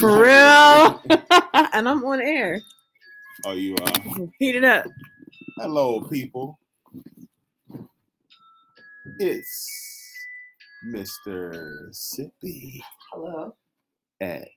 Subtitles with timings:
[0.00, 1.02] For real.
[1.72, 2.60] and I'm on air.
[3.44, 3.92] Oh, you are.
[4.38, 4.86] Heat it up.
[5.58, 6.58] Hello, people.
[9.18, 10.12] It's
[10.92, 11.90] Mr.
[11.92, 12.80] Sippy
[13.12, 13.54] Hello.
[14.20, 14.48] at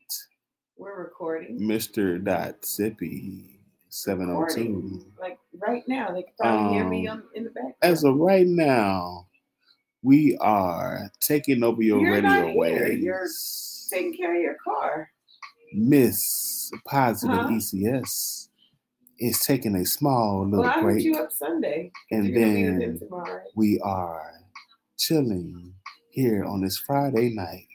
[0.78, 1.60] We're recording.
[1.60, 2.24] Mr.
[2.24, 3.58] Dot Sippy
[3.90, 5.06] 702.
[5.20, 7.76] Like right now, they can probably hear me Um, on, in the back.
[7.82, 9.28] As of right now,
[10.04, 13.20] we are taking over your You're not radio here.
[13.22, 13.68] waves.
[13.92, 15.10] Taking care of your car.
[15.74, 17.50] Miss Positive Huh?
[17.50, 18.50] ECS
[19.20, 21.92] is taking a small little Well, break, you up Sunday.
[22.12, 24.32] and You're gonna be with him then we are
[24.98, 25.74] chilling
[26.12, 27.68] here on this Friday night.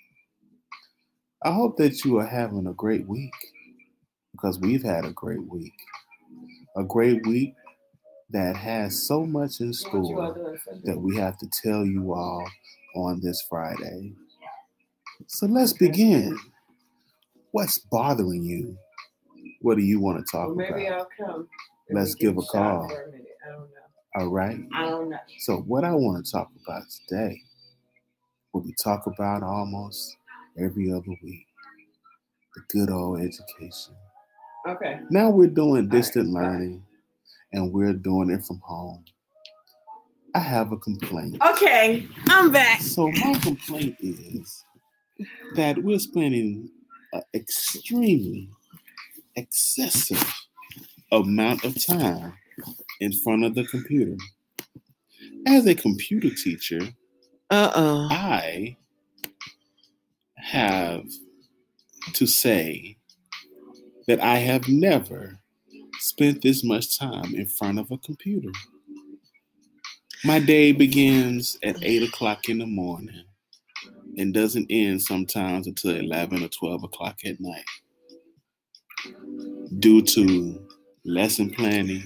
[1.45, 3.33] I hope that you are having a great week
[4.33, 5.75] because we've had a great week.
[6.77, 7.55] A great week
[8.31, 11.87] that has so much in So what you all store that we have to tell
[11.87, 12.47] you all
[12.97, 14.13] on this Friday.
[15.27, 16.39] So let's begin.
[17.53, 18.77] What's bothering you?
[19.63, 21.09] What do you want to talk Well, maybe about?
[21.19, 21.49] I'll come.
[21.91, 22.85] Let's give a call.
[22.85, 23.27] A minute.
[23.47, 23.67] I don't know.
[24.17, 24.59] All right.
[24.75, 25.19] I don't know.
[25.39, 27.41] So, what I want to talk about today,
[28.53, 30.17] what we talk about almost
[30.59, 31.47] every other week,
[32.55, 33.95] the good old education.
[34.69, 35.01] Okay.
[35.11, 36.43] Now we're doing distant right.
[36.43, 36.83] learning
[37.53, 39.05] and we're doing it from home.
[40.35, 41.39] I have a complaint.
[41.43, 42.07] Okay.
[42.29, 42.81] I'm back.
[42.83, 44.66] So, my complaint is
[45.55, 46.71] that we're spending
[47.13, 48.51] an extremely
[49.37, 50.23] excessive
[51.13, 52.33] amount of time
[53.01, 54.17] in front of the computer.
[55.47, 56.81] As a computer teacher,
[57.51, 58.09] Uh oh.
[58.11, 58.77] I
[60.37, 61.05] have
[62.13, 62.97] to say
[64.07, 65.39] that I have never
[65.99, 68.51] spent this much time in front of a computer.
[70.25, 73.25] My day begins at 8 o'clock in the morning
[74.17, 77.65] and doesn't end sometimes until 11 or 12 o'clock at night
[79.79, 80.67] due to
[81.05, 82.03] lesson planning,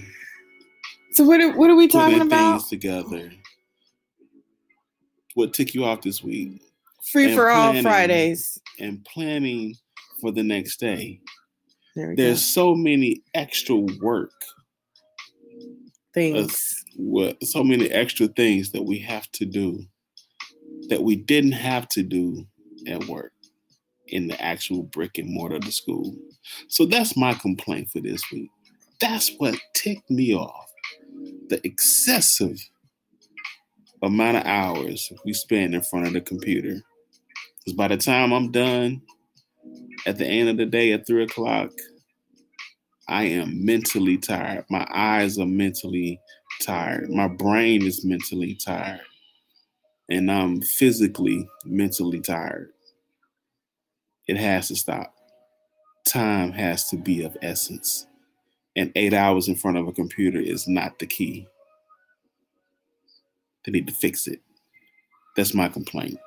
[1.13, 2.59] So what are, what are we talking about?
[2.59, 3.31] things together.
[5.35, 6.61] What took you off this week?
[7.11, 7.81] Free for all.
[7.81, 8.59] Fridays.
[8.79, 9.75] and planning
[10.19, 11.19] for the next day.
[11.95, 14.31] There There's so many extra work.
[16.13, 16.83] Things.
[16.97, 19.85] what so many extra things that we have to do
[20.91, 22.45] that we didn't have to do
[22.85, 23.31] at work
[24.07, 26.13] in the actual brick and mortar of the school.
[26.67, 28.49] So that's my complaint for this week.
[28.99, 30.69] That's what ticked me off.
[31.47, 32.59] The excessive
[34.03, 36.81] amount of hours we spend in front of the computer.
[37.59, 39.01] Because by the time I'm done
[40.05, 41.69] at the end of the day at three o'clock,
[43.07, 44.65] I am mentally tired.
[44.69, 46.19] My eyes are mentally
[46.61, 47.09] tired.
[47.09, 48.99] My brain is mentally tired.
[50.11, 52.73] And I'm physically, mentally tired.
[54.27, 55.15] It has to stop.
[56.05, 58.07] Time has to be of essence.
[58.75, 61.47] And eight hours in front of a computer is not the key.
[63.63, 64.41] They need to fix it.
[65.37, 66.19] That's my complaint.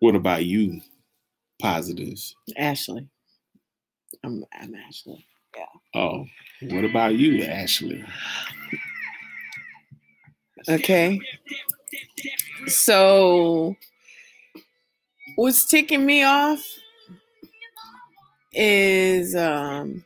[0.00, 0.80] What about you,
[1.60, 2.34] positives?
[2.56, 3.06] Ashley.
[4.24, 5.26] I'm, I'm Ashley.
[5.54, 6.00] Yeah.
[6.00, 6.24] Oh,
[6.62, 8.02] what about you, Ashley?
[10.68, 11.20] Okay.
[12.66, 13.76] So
[15.36, 16.62] what's ticking me off
[18.52, 20.04] is um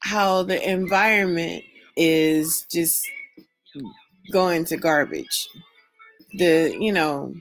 [0.00, 1.62] how the environment
[1.96, 3.06] is just
[4.32, 5.48] going to garbage.
[6.38, 7.34] The you know,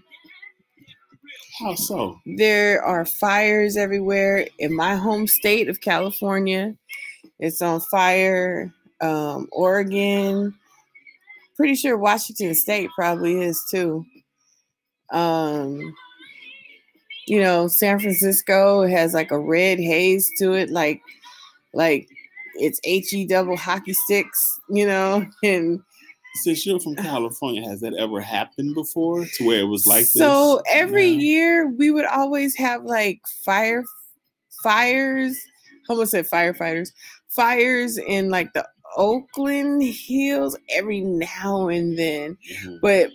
[1.60, 2.20] How so?
[2.38, 6.76] there are fires everywhere in my home state of California.
[7.40, 8.74] It's on fire.
[9.02, 10.54] Um, Oregon,
[11.56, 14.06] pretty sure Washington State probably is too.
[15.12, 15.94] Um,
[17.28, 21.02] you know, San Francisco has like a red haze to it, like
[21.74, 22.08] like
[22.56, 25.80] it's he double hockey sticks, you know, and
[26.44, 30.14] Since you're from California, has that ever happened before to where it was like this?
[30.14, 31.22] so every now?
[31.22, 33.84] year we would always have like fire
[34.64, 35.38] fires
[35.90, 36.92] I almost said firefighters
[37.30, 38.68] fires in like the
[38.98, 42.80] oakland hills every now and then Mhm.
[42.82, 43.10] but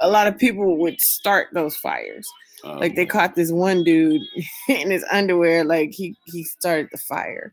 [0.00, 2.26] a lot of people would start those fires.
[2.64, 4.22] Like they Um, caught this one dude
[4.68, 7.52] in his underwear like he he started the fire.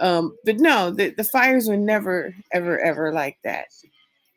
[0.00, 3.66] Um but no the, the fires were never ever ever like that.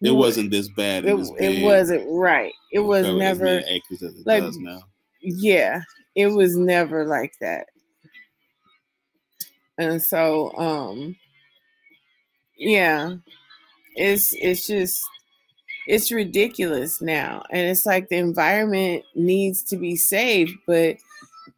[0.01, 1.06] It wasn't this bad.
[1.06, 2.54] it, it wasn't right.
[2.72, 3.62] It was never
[4.25, 4.54] like-
[5.22, 5.81] yeah
[6.16, 7.68] it was never like that.
[9.78, 11.16] And so um
[12.57, 13.16] yeah
[13.96, 15.04] it's it's just
[15.88, 17.44] it's ridiculous now.
[17.52, 20.98] And it's like the environment needs to be saved, but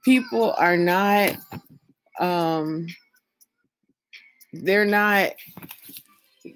[0.04, 1.38] people are not
[2.20, 2.88] um
[4.54, 5.32] they're not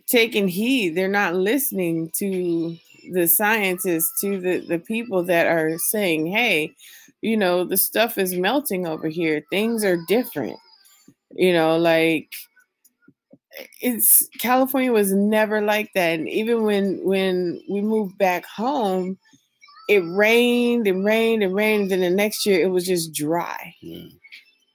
[0.08, 0.96] taking heed.
[0.96, 2.78] They're not listening to
[3.12, 6.74] the scientists, to the, the people that are saying, hey,
[7.22, 9.44] you know, the stuff is melting over here.
[9.50, 10.58] Things are different.
[11.32, 12.30] You know, like
[13.82, 16.20] it's California was never like that.
[16.20, 19.18] And even when when we moved back home,
[19.90, 21.92] it rained and rained and rained.
[21.92, 23.76] And then the next year it was just dry.
[23.82, 24.06] Yeah.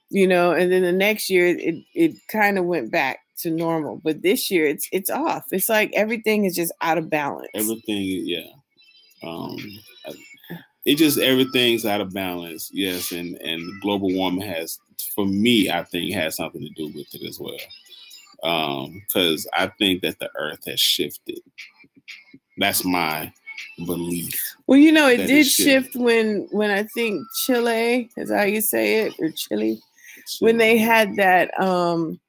[0.09, 3.99] You know, and then the next year it it kind of went back to normal.
[4.03, 5.45] But this year it's it's off.
[5.51, 7.49] It's like everything is just out of balance.
[7.53, 8.47] Everything, yeah.
[9.23, 9.57] Um
[10.87, 12.71] it just everything's out of balance.
[12.73, 14.79] Yes, and and global warming has,
[15.13, 17.57] for me, I think has something to do with it as well.
[18.43, 21.39] Um, because I think that the Earth has shifted.
[22.57, 23.31] That's my
[23.85, 24.33] belief.
[24.67, 29.01] Well, you know, it did shift when when I think Chile is how you say
[29.01, 29.79] it, or Chile,
[30.27, 30.37] Chile.
[30.39, 32.19] when they had that um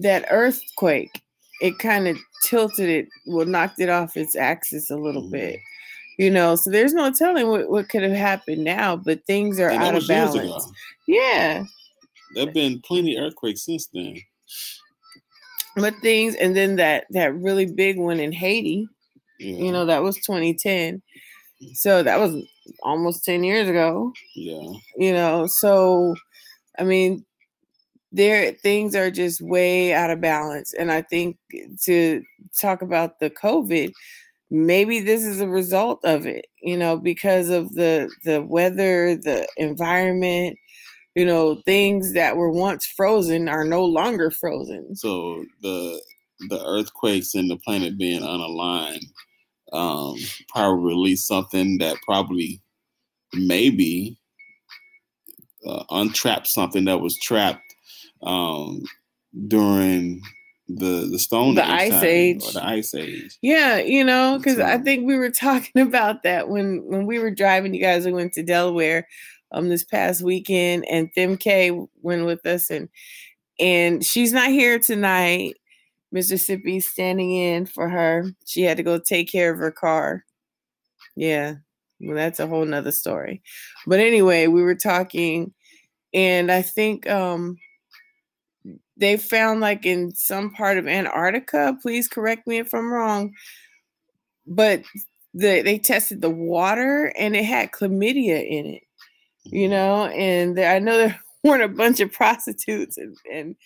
[0.00, 1.20] that earthquake.
[1.60, 5.30] It kind of tilted it, well, knocked it off its axis a little mm-hmm.
[5.30, 5.60] bit
[6.18, 9.70] you know so there's no telling what, what could have happened now but things are
[9.70, 10.70] out of balance
[11.06, 11.64] yeah
[12.34, 14.16] there have been plenty of earthquakes since then
[15.76, 18.86] but things and then that that really big one in haiti
[19.40, 19.56] yeah.
[19.56, 21.02] you know that was 2010
[21.72, 22.44] so that was
[22.82, 24.12] almost 10 years ago.
[24.34, 24.72] Yeah.
[24.96, 26.14] You know so
[26.78, 27.24] i mean
[28.12, 31.36] there things are just way out of balance and i think
[31.82, 32.22] to
[32.60, 33.92] talk about the covid
[34.50, 39.46] maybe this is a result of it you know because of the the weather the
[39.56, 40.56] environment
[41.14, 44.94] you know things that were once frozen are no longer frozen.
[44.96, 46.00] So the
[46.48, 49.04] the earthquakes and the planet being unaligned
[49.72, 50.16] um
[50.48, 52.60] probably released something that probably
[53.32, 54.18] maybe
[55.66, 57.74] uh, untrapped something that was trapped
[58.22, 58.82] um
[59.48, 60.20] during
[60.68, 62.52] the the stone the ice time, age.
[62.52, 63.38] the ice age.
[63.42, 67.30] Yeah you know because i think we were talking about that when when we were
[67.30, 69.06] driving you guys we went to delaware
[69.54, 71.70] um this past weekend and Them K
[72.02, 72.88] went with us and
[73.58, 75.54] and she's not here tonight.
[76.12, 78.26] Mississippi's standing in for her.
[78.46, 80.24] She had to go take care of her car.
[81.16, 81.54] Yeah
[82.00, 83.42] well that's a whole nother story.
[83.86, 85.54] But anyway we were talking
[86.12, 87.58] and i think um
[88.96, 93.32] they found like in some part of Antarctica, please correct me if I'm wrong,
[94.46, 94.82] but
[95.34, 98.82] the, they tested the water and it had chlamydia in it,
[99.44, 99.70] you mm-hmm.
[99.70, 103.56] know, and I know there weren't a bunch of prostitutes and, and,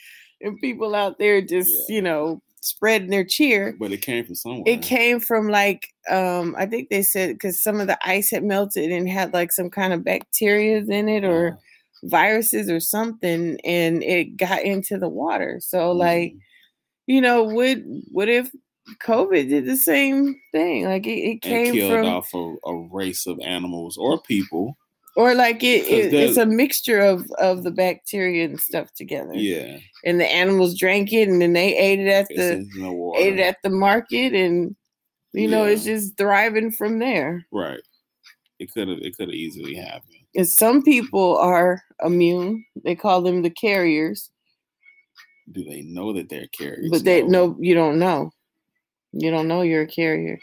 [0.41, 1.97] and people out there just, yeah.
[1.97, 3.77] you know, spreading their cheer.
[3.79, 4.65] But it came from somewhere.
[4.67, 8.45] It came from like um I think they said because some of the ice had
[8.45, 11.59] melted and had like some kind of bacteria in it or
[12.05, 15.59] viruses or something and it got into the water.
[15.61, 16.39] So like, mm-hmm.
[17.07, 17.79] you know, what
[18.11, 18.51] what if
[19.03, 20.85] COVID did the same thing?
[20.85, 24.77] Like it, it came killed from off a, a, race of animals or people.
[25.19, 29.35] Or like it, it it's a mixture of of the bacteria and stuff together.
[29.35, 29.79] Yeah.
[30.05, 33.41] And the animals drank it and then they ate it at the, the ate it
[33.41, 34.77] at the market and
[35.33, 35.51] you yeah.
[35.51, 37.45] know it's just thriving from there.
[37.51, 37.81] Right.
[38.61, 40.15] It could have it could have easily happened.
[40.37, 42.65] And some people are immune.
[42.85, 44.31] They call them the carriers.
[45.51, 46.91] Do they know that they're carriers?
[46.93, 48.31] But they no, you don't know.
[49.11, 50.39] You don't know you're a carrier.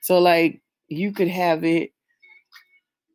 [0.00, 1.90] So like you could have it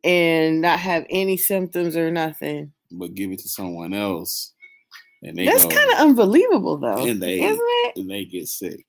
[0.04, 2.72] and not have any symptoms or nothing.
[2.90, 4.52] But give it to someone else.
[5.22, 7.06] And they That's kind of unbelievable though.
[7.06, 7.96] And they isn't it?
[7.96, 8.84] And they get sick.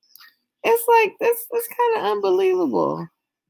[0.64, 3.08] It's like that's that's kind of unbelievable.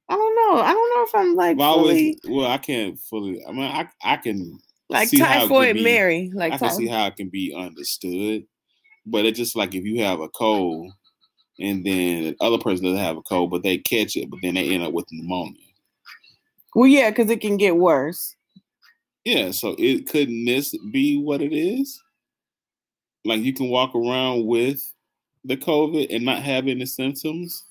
[0.10, 0.62] I don't know.
[0.62, 2.20] I don't know if I'm like well, fully.
[2.28, 3.46] well, I can't fully.
[3.46, 6.32] I mean, I I can like typhoid be, Mary.
[6.34, 8.46] Like I can see how it can be understood,
[9.06, 10.92] but it's just like if you have a cold
[11.60, 14.56] and then the other person doesn't have a cold, but they catch it, but then
[14.56, 15.62] they end up with pneumonia.
[16.76, 18.36] Well, yeah, because it can get worse.
[19.26, 22.02] Yeah, so it couldn't this be what it is?
[23.24, 24.82] Like you can walk around with
[25.44, 27.64] the COVID and not have any symptoms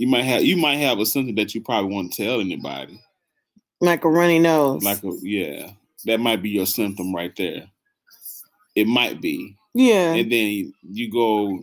[0.00, 2.98] you might have you might have a symptom that you probably won't tell anybody.
[3.82, 4.82] Like a runny nose.
[4.82, 5.72] Like a yeah.
[6.06, 7.66] That might be your symptom right there.
[8.74, 9.58] It might be.
[9.74, 10.14] Yeah.
[10.14, 11.60] And then you go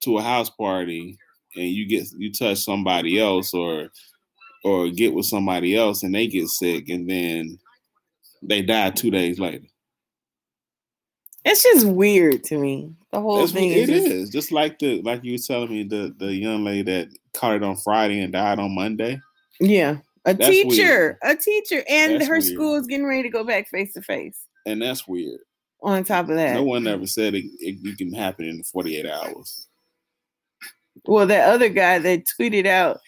[0.00, 1.16] to a house party
[1.54, 3.90] and you get you touch somebody else or
[4.64, 7.58] or get with somebody else and they get sick and then
[8.42, 9.64] they die two days later.
[11.44, 12.94] It's just weird to me.
[13.12, 14.30] The whole That's thing is it just, is.
[14.30, 17.62] just like the like you were telling me the the young lady that caught it
[17.62, 19.20] on Friday and died on Monday.
[19.60, 19.98] Yeah.
[20.26, 22.44] A That's teacher, a teacher, and That's her weird.
[22.44, 24.38] school is getting ready to go back face to face.
[24.66, 25.40] And that's weird.
[25.82, 29.06] On top of that, No one ever said it, it, it can happen in 48
[29.06, 29.68] hours.
[31.06, 32.98] well, that other guy that tweeted out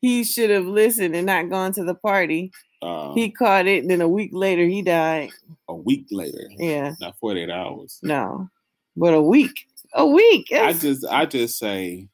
[0.00, 2.50] he should have listened and not gone to the party.
[2.82, 5.30] Um, He caught it, and then a week later he died.
[5.68, 7.98] a week later, Yeah, not 48 hours.
[8.02, 8.48] no,
[8.96, 10.46] but a week, a week.
[10.52, 12.08] I just I just say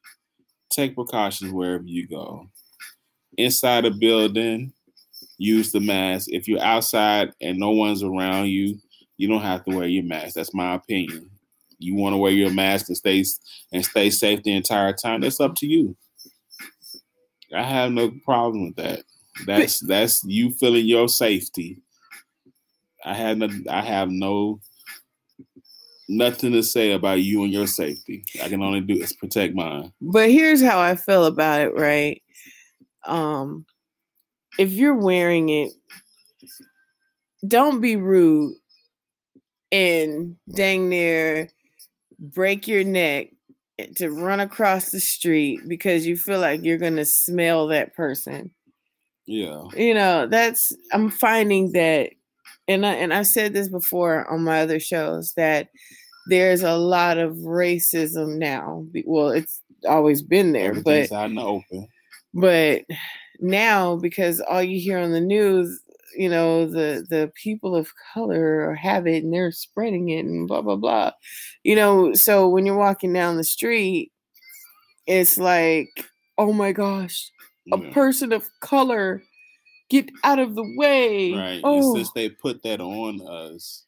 [0.71, 2.49] take precautions wherever you go.
[3.37, 4.73] Inside a building,
[5.39, 6.29] use the mask.
[6.31, 8.79] If you're outside and no one's around you,
[9.19, 10.35] you don't have to wear your mask.
[10.35, 11.31] That's my opinion.
[11.79, 13.25] You want to wear your mask and stay
[13.73, 15.21] and stay safe the entire time.
[15.21, 15.97] That's up to you.
[17.53, 19.03] I have no problem with that.
[19.47, 21.83] That's that's you feeling your safety.
[23.05, 24.61] I have no, I have no
[26.09, 28.25] nothing to say about you and your safety.
[28.43, 29.93] I can only do is protect mine.
[30.01, 32.23] but here's how I feel about it, right?
[33.07, 33.67] Um,
[34.59, 35.73] if you're wearing it,
[37.47, 38.55] don't be rude
[39.73, 41.49] and dang near
[42.19, 43.34] break your neck
[43.97, 48.51] to run across the street because you feel like you're gonna smell that person.
[49.27, 49.65] Yeah.
[49.77, 52.11] You know, that's I'm finding that
[52.69, 55.69] and I and I said this before on my other shows that
[56.29, 58.87] there's a lot of racism now.
[59.05, 61.89] Well, it's always been there, but out in the open.
[62.33, 62.83] but
[63.41, 65.81] now because all you hear on the news
[66.17, 70.63] you know the the people of color have it and they're spreading it and blah
[70.63, 71.11] blah blah
[71.63, 74.13] you know so when you're walking down the street
[75.07, 75.89] it's like
[76.39, 77.31] oh my gosh
[77.73, 77.91] a Yeah.
[77.91, 79.23] person of color
[79.91, 81.61] get out of the way Right.
[81.65, 83.85] Oh since they put that on us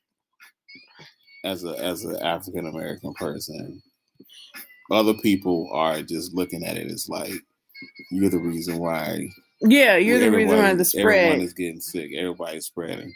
[1.44, 3.80] as a as an African American person,
[4.90, 7.32] other people are just looking at it as like
[8.10, 9.28] you're the reason why
[9.60, 12.10] yeah you're the reason why the spread Everyone is getting sick.
[12.16, 13.14] Everybody's spreading,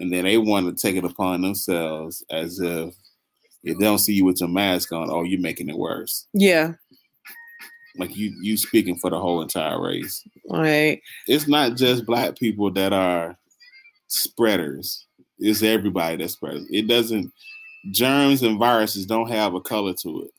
[0.00, 2.94] and then they want to take it upon themselves as if
[3.64, 6.26] if they don't see you with your mask on, oh, you're making it worse.
[6.34, 6.72] yeah
[7.96, 10.22] Like you you speaking for the whole entire race.
[10.50, 13.36] right It's not just black people that are
[14.08, 15.06] spreaders.
[15.38, 16.66] It's everybody that spreads.
[16.70, 17.32] It doesn't.
[17.90, 20.30] Germs and viruses don't have a color to it,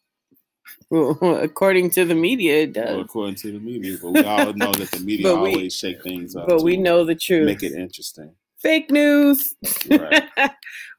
[1.42, 3.98] according to the media it well, does according to the media.
[4.02, 6.48] But we all know that the media we- always shake things up.
[6.48, 8.32] but we know the truth make it interesting.
[8.58, 9.54] fake news
[9.90, 10.24] Right.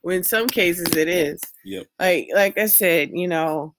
[0.03, 1.87] well, in some cases it is Yep.
[1.99, 3.75] like like i said you know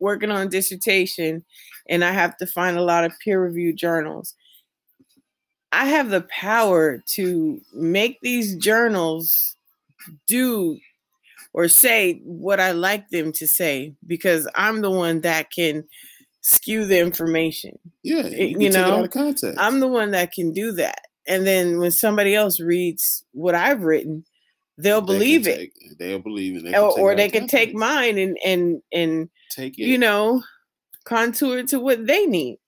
[0.00, 1.44] working on a dissertation
[1.88, 4.34] and i have to find a lot of peer reviewed journals
[5.72, 9.56] i have the power to make these journals
[10.26, 10.78] do
[11.54, 15.84] or say what i like them to say because i'm the one that can
[16.42, 18.18] skew the information Yeah.
[18.26, 19.58] Eh, you, you it know, out of context.
[19.58, 21.00] I'm the one that can do that.
[21.26, 24.26] And then when somebody else reads what I've written,
[24.76, 25.56] they'll They believe it.
[25.56, 26.64] take- They'll believe it.
[26.64, 29.86] They Or, or they can take mine and and and Take it.
[29.86, 30.42] you know
[31.06, 32.58] contour it to what they need.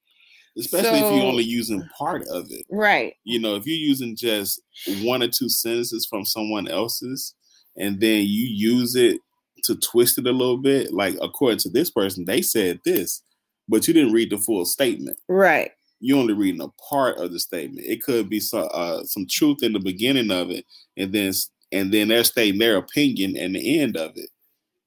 [0.57, 2.65] especially if you're only using part of it.
[2.71, 3.13] Right.
[3.25, 4.63] You know, if you're using just
[5.03, 7.35] one or two sentences from someone else's,
[7.77, 9.21] and then you use it
[9.65, 13.23] to twist it a little bit, like according to this person, they said this,
[13.69, 15.19] but you didn't read the full statement.
[15.29, 15.73] Right.
[16.01, 17.87] You're only reading a part of the statement.
[17.87, 20.65] It could be some uh, some truth in the beginning of it,
[20.97, 21.33] and then
[21.73, 24.29] and then they're stating their opinion in the end of it.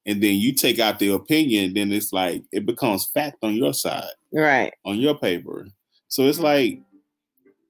[0.06, 3.74] And then you take out the opinion, then it's like it becomes fact on your
[3.74, 4.72] side Right.
[4.86, 5.68] on your paper.
[6.08, 6.80] So it's like,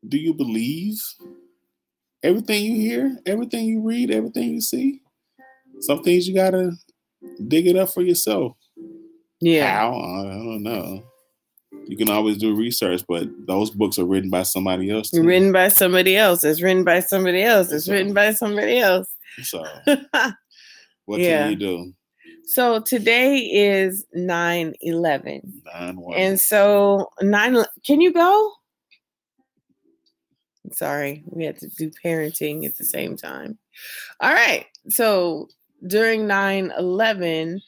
[0.06, 0.96] do you believe
[2.22, 5.00] everything you hear, everything you read, everything you see?
[5.80, 6.72] Some things you gotta
[7.48, 8.56] dig it up for yourself.
[9.40, 9.70] Yeah.
[9.78, 9.94] How?
[9.98, 11.02] I don't know.
[11.86, 15.10] You can always do research, but those books are written by somebody else.
[15.10, 15.22] Too.
[15.22, 16.44] Written by somebody else.
[16.44, 17.72] It's written by somebody else.
[17.72, 19.08] It's So- written by somebody else.
[19.42, 19.64] So
[21.06, 21.42] what Yeah.
[21.44, 21.92] can you do?
[22.44, 25.62] so today is 9 11.
[25.72, 26.16] Nine one.
[26.18, 27.56] And so nine
[27.86, 28.52] can you go?
[30.72, 33.58] Sorry, we had to do parenting at the same time.
[34.20, 34.66] All right.
[34.88, 35.48] So
[35.86, 37.60] during 9-11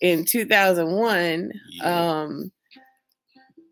[0.00, 2.22] in 2001, Yeah.
[2.22, 2.52] um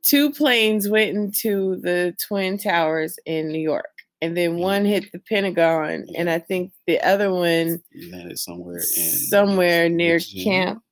[0.04, 3.86] two planes went into the twin towers in New York.
[4.20, 7.80] And then one hit the Pentagon, and I think the other one
[8.10, 10.44] landed somewhere in somewhere near Virginia?
[10.44, 10.82] Camp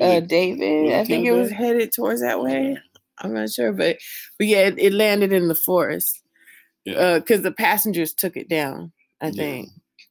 [0.00, 0.92] uh, David.
[0.92, 2.76] I think it was headed towards that way.
[3.18, 3.98] I'm not sure, but
[4.36, 6.20] but yeah, it, it landed in the forest
[6.84, 7.18] Yeah.
[7.20, 8.92] because the passengers took it down.
[9.20, 9.32] I Yeah.
[9.32, 9.68] think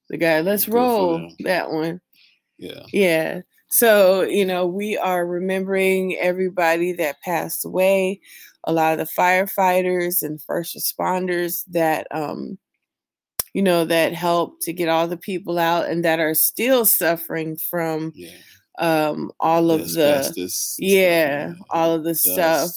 [0.10, 2.00] the guy, let's roll that one.
[2.57, 2.81] Yeah.
[2.93, 3.41] Yeah.
[3.67, 8.21] So, you know, we are remembering everybody that passed away,
[8.63, 12.57] a lot of the firefighters and first responders that um
[13.53, 17.57] you know that helped to get all the people out and that are still suffering
[17.57, 18.29] from Yeah.
[18.79, 20.15] um all of the
[20.79, 22.71] and yeah, all of the stuff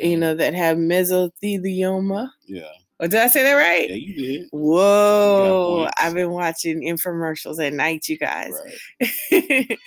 [0.00, 2.30] you know that have mesothelioma.
[2.46, 2.62] Yeah.
[3.00, 3.88] Oh, did I say that right?
[3.88, 4.48] Yeah, you did.
[4.52, 5.88] Whoa!
[5.96, 8.52] I've been watching infomercials at night, you guys.
[9.00, 9.10] Right.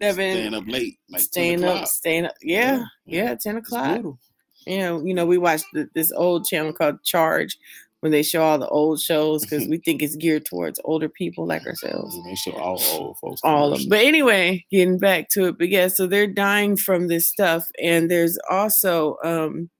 [0.00, 2.34] They've been Staying up late, like 10 staying up, staying up.
[2.40, 4.02] Yeah, yeah, ten o'clock.
[4.66, 7.56] You know, you know, we watched th- this old channel called Charge,
[8.02, 11.46] when they show all the old shows because we think it's geared towards older people
[11.46, 12.18] like ourselves.
[12.24, 13.40] They show all old folks.
[13.44, 13.88] All of them.
[13.88, 15.58] But anyway, getting back to it.
[15.58, 19.70] But yeah, so they're dying from this stuff, and there's also um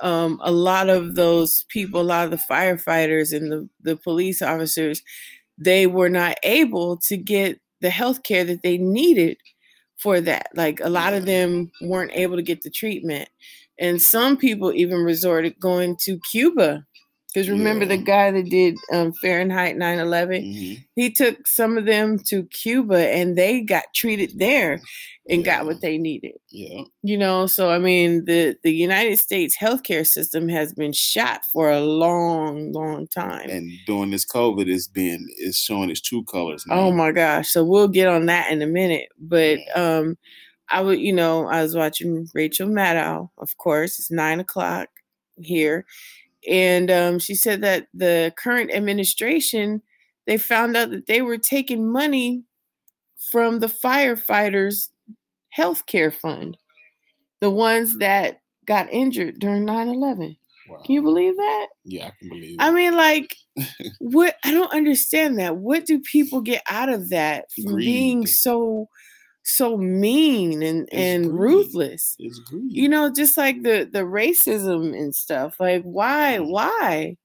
[0.00, 4.42] um, a lot of those people, a lot of the firefighters and the, the police
[4.42, 5.02] officers,
[5.58, 9.36] they were not able to get the health care that they needed
[9.98, 10.48] for that.
[10.54, 13.28] Like a lot of them weren't able to get the treatment.
[13.78, 16.86] And some people even resorted going to Cuba.
[17.32, 20.42] Because remember the guy that did um, Fahrenheit 9 11?
[20.42, 20.84] Mhm.
[20.96, 24.80] He took some of them to Cuba and they got treated there
[25.30, 26.82] and got what they needed Yeah.
[27.04, 31.70] you know so i mean the the united states healthcare system has been shot for
[31.70, 36.64] a long long time And during this COVID, it's been it's showing its true colors.
[36.66, 36.74] Now.
[36.80, 40.18] oh my gosh so we'll get on that in a minute but um
[40.70, 44.88] i would you know i was watching rachel maddow of course it's nine o'clock
[45.36, 45.86] here
[46.48, 49.80] and um she said that the current administration
[50.26, 52.42] they found out that they were taking money
[53.30, 54.88] from the firefighters
[55.56, 56.56] healthcare fund
[57.40, 60.36] the ones that got injured during 9-11
[60.68, 60.80] Wow.
[60.86, 61.66] can you believe that?
[61.84, 62.56] Yeah, I can believe.
[62.60, 63.34] i mean like
[63.98, 65.56] what i don't understand that.
[65.56, 68.88] What do people get out of that from being so
[69.44, 71.40] so mean and It's and greed.
[71.40, 72.16] ruthless.
[72.18, 76.48] You know just like the the racism and stuff like why Mhm.
[76.50, 77.16] why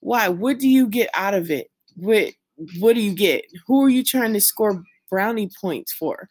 [0.00, 0.28] why?
[0.28, 1.68] What do you get out of it?
[1.96, 2.32] What
[2.80, 3.44] what do you get?
[3.66, 6.28] Who are you trying to score brownie points for?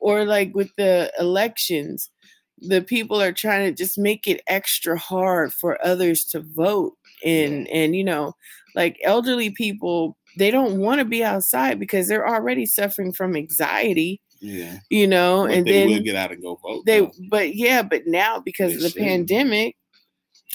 [0.00, 2.10] Or like with the elections
[2.58, 7.68] the people are trying to just make it extra hard for others to vote and
[7.68, 8.34] and you know
[8.76, 14.20] like elderly people they don't want to be outside because they're already suffering from anxiety
[14.42, 14.78] yeah.
[14.90, 16.84] you know But and they then will get out and go vote.
[16.84, 17.12] they though.
[17.30, 19.02] but yeah but now because They of the should.
[19.02, 19.76] pandemic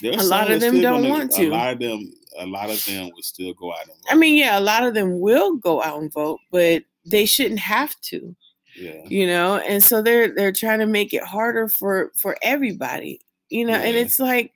[0.02, 1.48] There's a lot of them don't gonna- want to.
[1.48, 4.06] A lot of them, a lot of them will still go out and vote.
[4.10, 7.58] i mean yeah a lot of them will go out and vote but they shouldn't
[7.60, 8.36] have to
[8.76, 13.20] yeah, you know and so they're they're trying to make it harder for for everybody
[13.48, 14.52] you know and it's like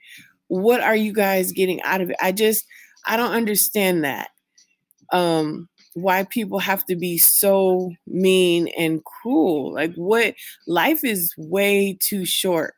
[0.48, 2.64] what are you guys getting out of it i just
[3.06, 4.28] i don't understand that
[5.12, 10.34] um why people have to be so mean and cruel like what
[10.66, 12.74] life is way too short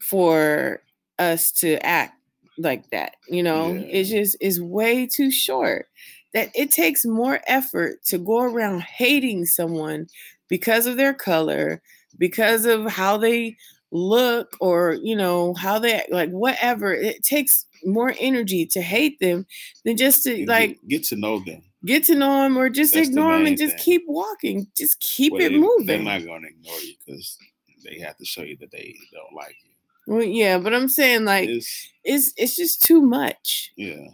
[0.00, 0.82] for
[1.18, 2.14] us to act
[2.58, 4.22] like that you know it Yeah.
[4.22, 5.86] just is way too short
[6.32, 10.06] that it takes more effort to go around hating someone
[10.48, 11.82] because of their color
[12.18, 13.56] because of how they
[13.92, 19.46] look or you know how they like whatever it takes more energy to hate them
[19.84, 21.62] than just to like get to know them.
[21.84, 23.84] Get to know them or just That's the ignore them and just thing.
[23.84, 27.38] keep walking just keep Well, it they, They're not going to ignore you because
[27.84, 30.14] they have to show you that they don't like you.
[30.14, 34.08] well, yeah but i'm saying like It's it's it's just too much yeah,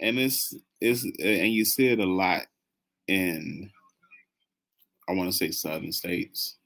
[0.00, 2.42] and it's it's and you see it a lot
[3.06, 3.70] in
[5.08, 6.56] I want to say southern states,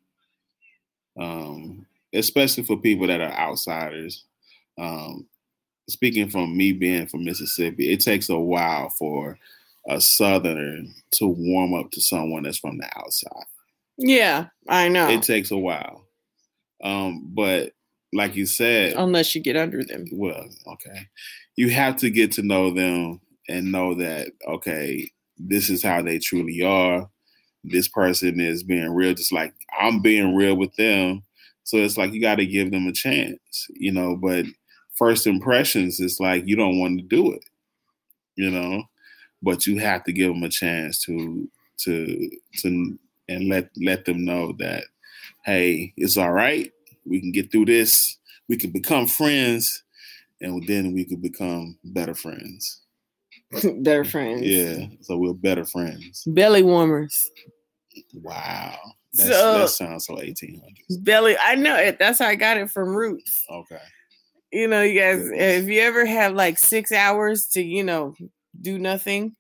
[1.17, 4.25] um, especially for people that are outsiders.
[4.77, 5.27] Um,
[5.89, 9.39] speaking from me being from Mississippi, it takes a while for
[9.89, 13.45] a southerner to warm up to someone that's from the outside.
[13.99, 16.07] yeah i know It takes a while,
[16.83, 17.73] um, but
[18.13, 21.09] like you said, unless you get under them well, okay.
[21.57, 26.19] You have to get to know them and know that, okay, this is how they
[26.19, 27.09] truly are.
[27.65, 31.23] This person is being real, just like I'm being real with them.
[31.65, 34.17] So it's like you got to give them a chance, you know.
[34.17, 34.47] But
[34.95, 37.45] first impressions, it's like you don't want to do it,
[38.37, 38.85] you know.
[39.43, 44.25] But you have to give them a chance to to to and let let them
[44.25, 44.85] know that,
[45.45, 46.71] hey, it's all right.
[47.05, 48.19] We can get through this.
[48.49, 49.83] We can become friends,
[50.41, 52.81] and then we could become better friends.
[53.81, 56.23] better friends Yeah, so we're better friends.
[56.27, 57.31] belly warmers
[58.15, 58.75] Wow,
[59.13, 60.97] That's, So- that sounds so eighteen hundreds.
[60.99, 63.79] belly i know it that's how i got it from roots Okay,
[64.53, 65.63] you know you guys Goodness.
[65.65, 68.15] if you ever have like six hours to you know
[68.61, 69.37] do nothing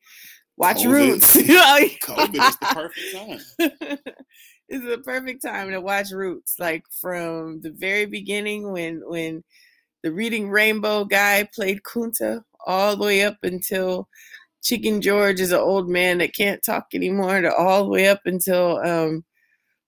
[0.57, 0.93] watch COVID.
[0.93, 1.37] Roots.
[1.37, 3.99] COVID is the perfect time.
[4.69, 6.57] it's the perfect time to watch Roots.
[6.59, 9.45] Like from the very beginning when when
[10.03, 14.09] the Reading Rainbow guy played Kunta all the way up until
[14.63, 18.21] Chicken George is an old man that can't talk anymore to all the way up
[18.25, 19.25] until um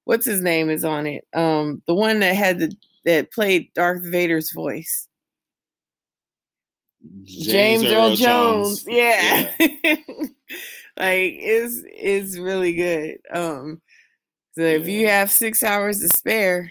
[0.04, 1.24] what's his name is on it.
[1.34, 2.72] Um the one that had the
[3.04, 5.08] that played Darth Vader's voice.
[7.24, 8.84] James, Earl, Jones.
[8.86, 9.50] Yeah.
[10.96, 13.18] like it's it's really good.
[13.32, 13.80] Um
[14.52, 16.70] so if you have six hours to spare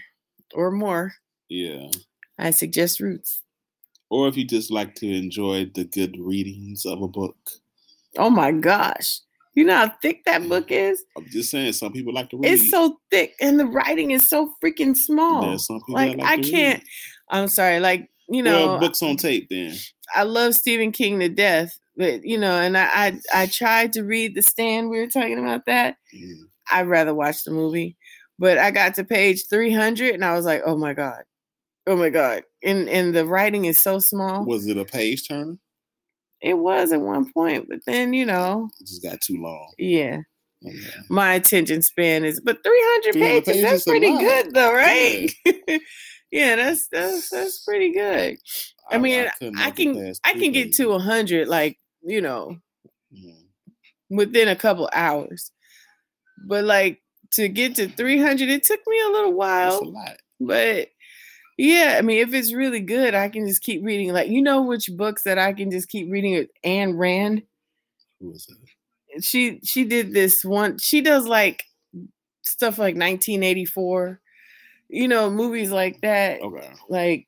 [0.54, 1.12] or more,
[1.48, 1.88] Yeah.
[2.38, 3.42] I suggest Roots.
[4.10, 7.36] Or if you just like to enjoy the good readings of a book.
[8.16, 9.20] Oh my gosh.
[9.54, 11.04] You know how thick that book is?
[11.16, 12.52] I'm just saying, some people like to read.
[12.52, 15.42] It's so thick and the writing is so freaking small.
[15.42, 16.82] There's some people Like that I can't
[17.28, 19.74] I'm sorry, like, you know, well, books on tape then.
[20.14, 22.84] I love Stephen King to death, but you know, and I,
[23.32, 24.90] I I tried to read The Stand.
[24.90, 25.96] We were talking about that.
[26.14, 26.34] Mm.
[26.70, 27.96] I'd rather watch the movie,
[28.38, 31.22] but I got to page three hundred and I was like, oh my god,
[31.86, 34.44] oh my god, and and the writing is so small.
[34.44, 35.56] Was it a page turner?
[36.40, 39.72] It was at one point, but then you know, It just got too long.
[39.78, 40.20] yeah,
[40.66, 40.78] Okay.
[41.08, 43.62] my attention span is, but three hundred 300 pages.
[43.62, 45.32] That's pages a pretty good though, right?
[45.46, 45.78] yeah,
[46.56, 48.36] that's that's that's pretty good.
[48.90, 52.58] I mean, couldn't I can I can get to a hundred, like you know,
[53.12, 53.44] Mhm.
[54.10, 55.52] within a couple hours.
[56.46, 59.80] But like to get to 300, it took me a little That's while.
[59.80, 60.16] a lot.
[60.40, 60.88] But
[61.58, 64.12] yeah, I mean, if it's really good, I can just keep reading.
[64.12, 66.46] Like, you know, which books that I can just keep reading?
[66.64, 67.42] Anne Rand.
[68.20, 69.22] Who was it?
[69.24, 70.78] She she did this one.
[70.78, 71.62] She does like
[72.44, 74.20] stuff like 1984.
[74.88, 76.70] You know, movies like that, Okay.
[76.88, 77.26] like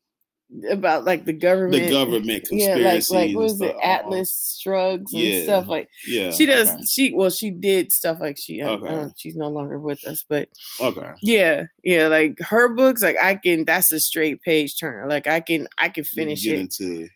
[0.70, 1.84] about like the government.
[1.84, 3.14] The government Yeah, conspiracy.
[3.14, 3.74] like like what was it?
[3.74, 3.80] Uh-huh.
[3.82, 5.42] Atlas Shrugs and Yeah.
[5.42, 6.30] stuff like Yeah.
[6.30, 6.82] she does Okay.
[6.88, 8.86] she well she did stuff like she I Okay.
[8.86, 10.48] don't- she's no longer with us but
[10.80, 11.10] Okay.
[11.20, 15.40] yeah yeah like her books like i can that's a straight page turner like i
[15.40, 17.08] can i can finish it into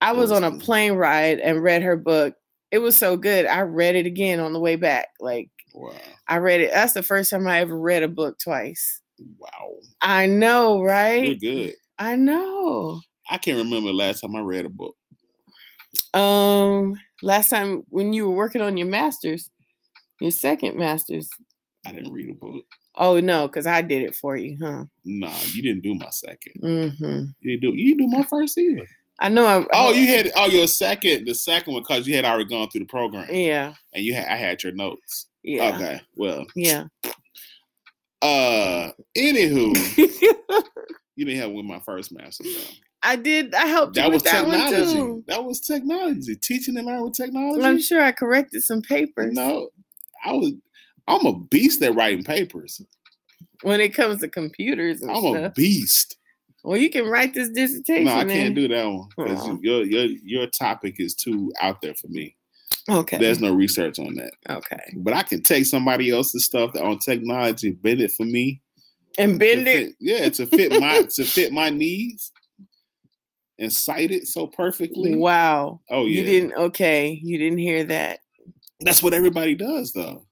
[0.00, 2.34] i was on a plane ride and read her book
[2.70, 5.92] it was so good i read it again on the way back like wow.
[6.26, 9.02] i read it that's the first time i ever read a book twice
[9.38, 9.74] Wow.
[10.00, 11.24] i know right?
[11.26, 11.34] You're
[11.66, 11.74] good.
[11.98, 14.94] i know I can't remember the last time I read a book.
[16.14, 19.50] um last time when you were working on your masters
[20.20, 21.28] your second masters
[21.86, 22.64] I didn't read a book.
[22.96, 26.54] oh no because i did it for you huh Nah, you didn't do my second.
[26.60, 28.86] hmm You didn't do you didn't do my first either.
[29.18, 29.46] I know.
[29.46, 32.68] I, Oh, you had oh your second, the second one because you had already gone
[32.68, 33.26] through the program.
[33.32, 33.72] Yeah.
[33.94, 35.28] And you had I had your notes.
[35.42, 35.74] Yeah.
[35.74, 36.00] Okay.
[36.16, 36.84] Well, Yeah.
[38.22, 39.96] Uh anywho,
[41.16, 42.74] you didn't have with my first master though.
[43.02, 43.54] I did.
[43.54, 45.22] I helped That was that technology.
[45.28, 46.34] That was technology.
[46.36, 47.64] Teaching and learn with technology.
[47.64, 49.34] I'm sure I corrected some papers.
[49.34, 49.68] No,
[50.24, 50.52] I was.
[51.06, 52.82] I'm a beast at writing papers.
[53.62, 56.16] When it comes to computers and I'm a beast.
[56.64, 58.06] Well, you can write this dissertation.
[58.06, 61.94] No, I can't do that one because your your your topic is too out there
[61.94, 62.34] for me.
[62.88, 63.18] Okay.
[63.18, 64.32] There's no research on that.
[64.48, 64.92] okay.
[64.96, 68.60] But I can take somebody else's stuff on technology, bend it for me.
[69.18, 69.86] And bend it.
[69.86, 72.30] fit- yeah, to fit my to fit my needs,
[73.58, 75.16] and cite it so perfectly.
[75.16, 75.80] Wow.
[75.90, 76.52] Oh yeah, You didn't.
[76.54, 77.18] Okay.
[77.22, 78.20] You didn't hear that.
[78.80, 80.26] That's what everybody does, though.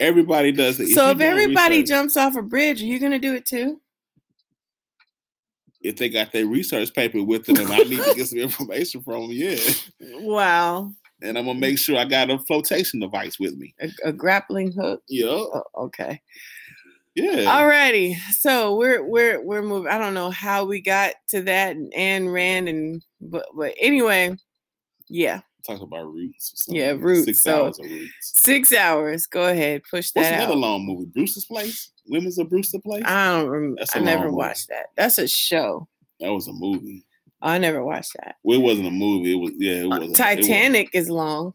[0.00, 0.88] Everybody does it.
[0.88, 3.80] so you if everybody research- jumps off a bridge, are you gonna do it too?
[5.82, 9.02] if they got their research paper with them, and I need to get some information
[9.02, 9.56] from them, yeah.
[10.18, 10.92] Wow.
[11.22, 11.60] And I'm gonna mm.
[11.60, 13.74] make sure I got a flotation device with me.
[13.80, 15.02] A, a grappling hook.
[15.08, 16.20] Yeah, Oh, okay.
[17.14, 17.44] yeah.
[17.60, 19.90] Alrighty, so we're we're we're moving.
[19.92, 24.34] I don't know how we got to that and Anne Rand and but but anyway,
[25.08, 26.66] yeah, Talk about roots.
[26.68, 26.92] or Yeah.
[26.98, 28.32] Roots, Six so- hours of roots.
[28.36, 29.26] six hours.
[29.26, 30.20] Go ahead, push that.
[30.20, 30.58] What's another out.
[30.58, 31.10] long movie?
[31.12, 31.90] Bruce's Place.
[32.06, 33.02] Women's of Brewster Place.
[33.04, 33.48] I don't.
[33.48, 34.36] Rem- That's I never one.
[34.36, 34.86] watched that.
[34.96, 35.86] That's a show.
[36.20, 37.04] that was a movie.
[37.42, 38.36] I never watched that.
[38.42, 39.32] Well, it wasn't a movie.
[39.32, 39.72] It was yeah.
[39.84, 41.54] It Uh, was Titanic is long.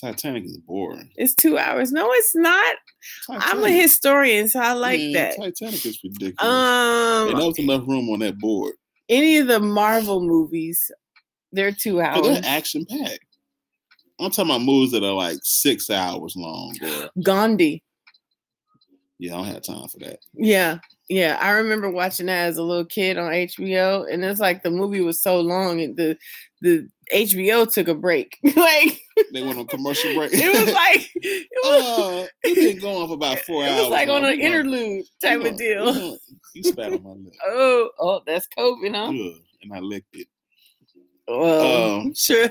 [0.00, 1.10] Titanic is boring.
[1.16, 1.92] It's two hours.
[1.92, 2.76] No, it's not.
[3.28, 5.36] I'm a historian, so I like Man, that.
[5.36, 6.36] Titanic is ridiculous.
[6.40, 8.74] and there Um, was enough room on that board.
[9.08, 10.90] any of the Marvel movies,
[11.52, 12.22] they're two hours.
[12.26, 13.18] they're action packed.
[14.20, 16.76] I'm talking about movies that are like six hours long.
[16.78, 17.08] Bro.
[17.22, 17.82] Gandhi.
[19.20, 20.18] Yeah, I don't have time for that.
[20.32, 20.78] Yeah,
[21.10, 21.36] yeah.
[21.42, 25.02] I remember watching that as a little kid on HBO, and it's like the movie
[25.02, 26.16] was so long, and the
[26.62, 28.38] the HBO took a break.
[28.56, 28.98] like
[29.34, 30.30] They went on commercial break.
[30.34, 31.82] it was like it was,
[32.24, 33.80] uh, it been going for about four it hours.
[33.82, 36.16] was like on an interlude type of deal.
[36.54, 37.34] You spat on my lip.
[37.44, 39.08] Oh, oh, that's COVID, huh?
[39.10, 40.28] Ugh, and I licked it.
[41.28, 42.48] Well, Um, sure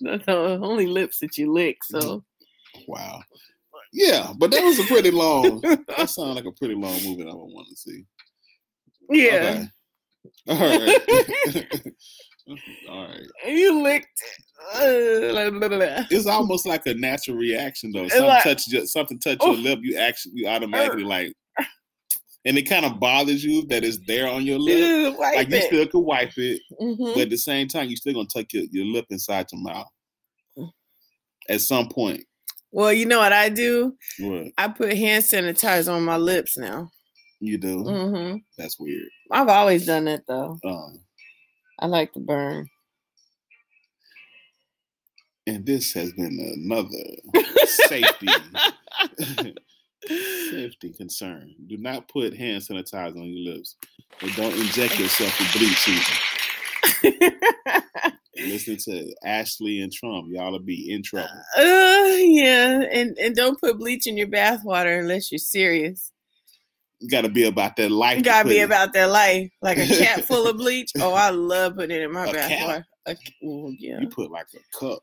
[0.00, 1.82] not the only lips that you lick.
[1.82, 2.22] So
[2.86, 3.22] Wow.
[3.92, 5.60] Yeah, but that was a pretty long.
[5.96, 7.22] that sounded like a pretty long movie.
[7.22, 8.04] I would want to see.
[9.10, 9.66] Yeah.
[10.48, 10.48] Okay.
[10.48, 11.82] All right.
[12.90, 13.26] All right.
[13.46, 14.44] You licked it.
[14.74, 16.06] Uh, blah, blah, blah.
[16.10, 18.08] It's almost like a natural reaction though.
[18.08, 19.52] Something like- touch your, something touch Oh.
[19.52, 21.32] your lip, you actually you automatically like,
[22.44, 25.16] and it kind of bothers you that it's there on your lip.
[25.18, 27.14] Like you still could wipe it, Mhm.
[27.14, 29.86] but at the same time, you still gonna tuck your, your lip inside your mouth.
[31.48, 32.24] At some point,
[32.72, 33.96] Well, you know what I do?
[34.18, 36.90] what I put hand sanitizer on my lips now.
[37.40, 38.36] you do, Mm-hmm.
[38.56, 39.08] that's weird.
[39.30, 40.58] I've always done that though.
[40.64, 41.00] Um,
[41.78, 42.68] I like to burn.
[45.46, 48.28] and this has been another safety
[50.50, 51.54] safety concern.
[51.66, 53.76] Do not put hand sanitizer on your lips,
[54.20, 57.32] and don't inject yourself with bleach either.
[58.36, 60.28] Listen to Ashley and Trump.
[60.30, 61.28] Y'all will be in trouble.
[61.56, 66.12] Uh, yeah, and and don't put bleach in your bathwater unless you're serious.
[67.00, 68.16] You got to be about that life.
[68.16, 68.64] You gotta be it.
[68.64, 69.50] about that life.
[69.60, 70.90] Like a cat full of bleach.
[70.98, 72.84] Oh, I love putting it in my A bath.
[73.06, 74.00] A, oh, yeah.
[74.00, 75.00] You put like a cup.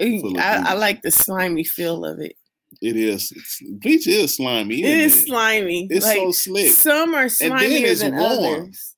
[0.00, 2.36] I, I like the slimy feel of it.
[2.80, 4.82] It is it's, bleach is slimy.
[4.82, 5.88] It is slimy.
[5.90, 6.72] It's like, so slick.
[6.72, 8.62] Some are slimier than warm.
[8.62, 8.96] others.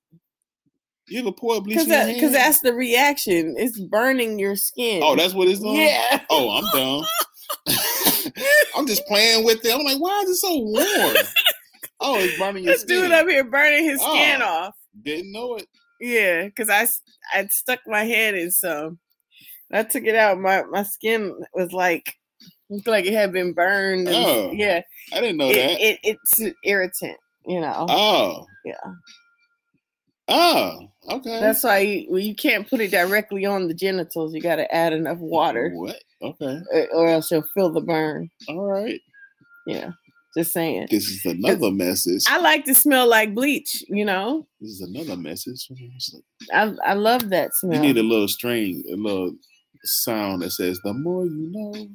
[1.13, 3.55] You ever pour bleach Because that, cause that's the reaction.
[3.59, 5.03] It's burning your skin.
[5.05, 5.77] oh, that's what it's doing.
[5.77, 6.21] yeah.
[6.31, 7.05] Oh, I'm dumb.
[8.77, 9.75] I'm just playing with it.
[9.75, 11.17] I'm like, why is it so warm?
[12.01, 13.03] Oh, it's burning your This skin.
[13.03, 14.47] dude up here burning his oh, skin Oh.
[14.47, 14.75] off.
[15.05, 15.67] Didn't know it.
[16.01, 16.89] Yeah, because I
[17.33, 18.99] I stuck my hand in some.
[19.73, 20.39] I took it out.
[20.41, 22.15] My my skin was like
[22.71, 24.09] looked like it had been burned.
[24.09, 24.81] and- Oh, yeah,
[25.13, 25.81] I didn't know it, that.
[25.81, 27.17] it it's an irritant.
[27.47, 28.47] You know, oh.
[28.65, 28.75] Yeah.
[30.33, 31.41] Oh, okay.
[31.41, 34.35] that's why you, well, you can't put it directly on the genitals.
[34.35, 36.03] You got to add enough water, What?
[36.23, 36.61] Okay.
[36.73, 38.31] or, or else you'll feel the burn.
[38.49, 39.01] All right.
[39.67, 39.91] Yeah,
[40.37, 40.89] just saying.
[40.91, 42.23] This is another message.
[42.29, 43.85] I like to smell like bleach.
[43.89, 45.69] You know, This is another message.
[46.53, 47.75] I I love that smell.
[47.75, 49.35] You need a little string, a little
[49.85, 51.89] sound that says, "The more you know."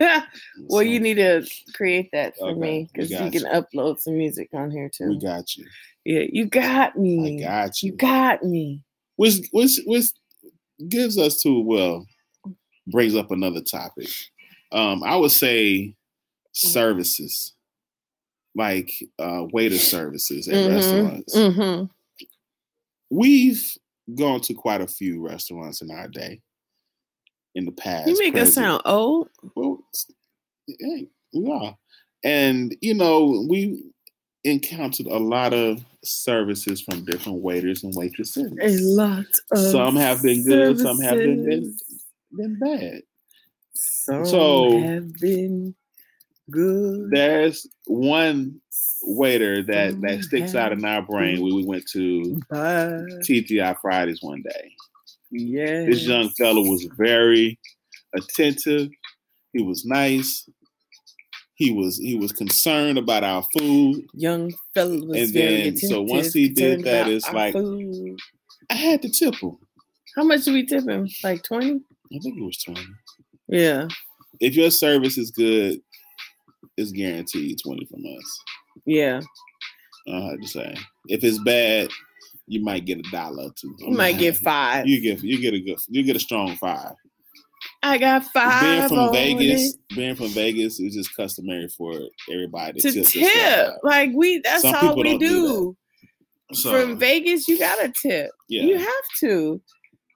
[0.68, 4.16] well, you need to create that for Okay, me because you got can upload some
[4.16, 5.08] music on here too.
[5.10, 5.66] We got you.
[6.04, 7.44] yeah, you got me.
[7.44, 7.96] I got You you.
[7.98, 8.82] got me.
[9.16, 10.06] Which which which
[10.88, 12.06] gives us to well
[12.86, 14.08] brings up another topic.
[14.72, 15.94] Um, I would say
[16.52, 17.54] services,
[18.54, 21.34] like uh, waiter services at Mhm, restaurants.
[21.36, 21.90] mhm.
[23.10, 23.76] We've
[24.14, 26.40] gone to quite a few restaurants in our day.
[27.54, 29.28] In the past, You make us sound old.
[29.56, 29.78] Well,
[30.68, 31.02] yeah,
[31.34, 31.76] we are.
[32.22, 33.82] And, you know, we
[34.44, 38.52] encountered a lot of services from different waiters and waitresses.
[38.62, 41.76] A lot of Some have been good, some have been, been,
[42.36, 43.02] been bad.
[43.74, 45.74] Some So- have been
[46.50, 47.10] good.
[47.10, 48.60] There's one
[49.02, 53.06] waiter that, that sticks out in our brain when we went to bad.
[53.24, 54.72] TGI Fridays one day.
[55.30, 55.84] Yeah.
[55.84, 57.58] This young fellow was very
[58.14, 58.88] attentive.
[59.52, 60.48] He was nice.
[61.54, 64.04] He was he was concerned about our food.
[64.14, 68.18] young fella was And very then, so once he did that, it's like- food.
[68.70, 69.56] I had to tip him.
[70.16, 71.08] How much did we tip him?
[71.24, 71.80] Like twenty?
[72.12, 72.82] I think it was twenty.
[73.48, 73.88] Yeah.
[74.40, 75.80] If your service is good,
[76.76, 78.38] it's guaranteed twenty from us.
[78.86, 79.20] Yeah.
[80.08, 80.74] I have to say.
[81.08, 81.90] If it's bad,
[82.50, 83.74] you might get a dollar or two.
[83.78, 84.86] You might get five.
[84.86, 86.94] You get you get a good you get a strong five.
[87.82, 88.62] I got five.
[88.62, 89.80] being from Vegas, it.
[89.94, 91.92] being from Vegas, it's just customary for
[92.30, 93.32] everybody to, to tip.
[93.32, 93.74] tip.
[93.84, 95.76] Like we that's Some all we do do.
[96.52, 98.32] So, From Vegas, you gotta tip.
[98.48, 99.62] yeah, You have to.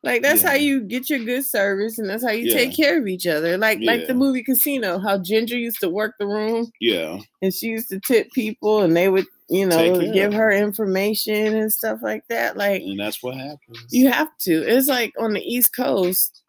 [0.05, 2.55] Like that's how you get your good service and that's how you Yeah.
[2.55, 3.57] take care of each other.
[3.57, 7.69] Like like the movie Casino, how Ginger used to work the room yeah, and she
[7.69, 12.23] used to tip people and they would, you know, give her information and stuff like
[12.29, 12.57] that.
[12.59, 13.87] Like and that's what happens.
[13.91, 14.53] you have to.
[14.53, 16.43] It's like on the East Coast.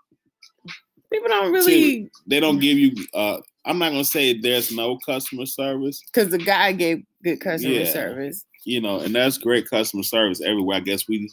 [1.14, 2.92] People don't really they don't give you.
[3.14, 7.74] uh I'm not gonna say there's no customer service, because the guy gave good customer
[7.74, 7.86] Yeah.
[7.92, 8.44] service.
[8.66, 10.78] you know, and that's great customer service everywhere.
[10.78, 11.32] I guess we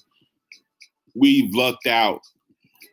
[1.14, 2.20] we've lucked out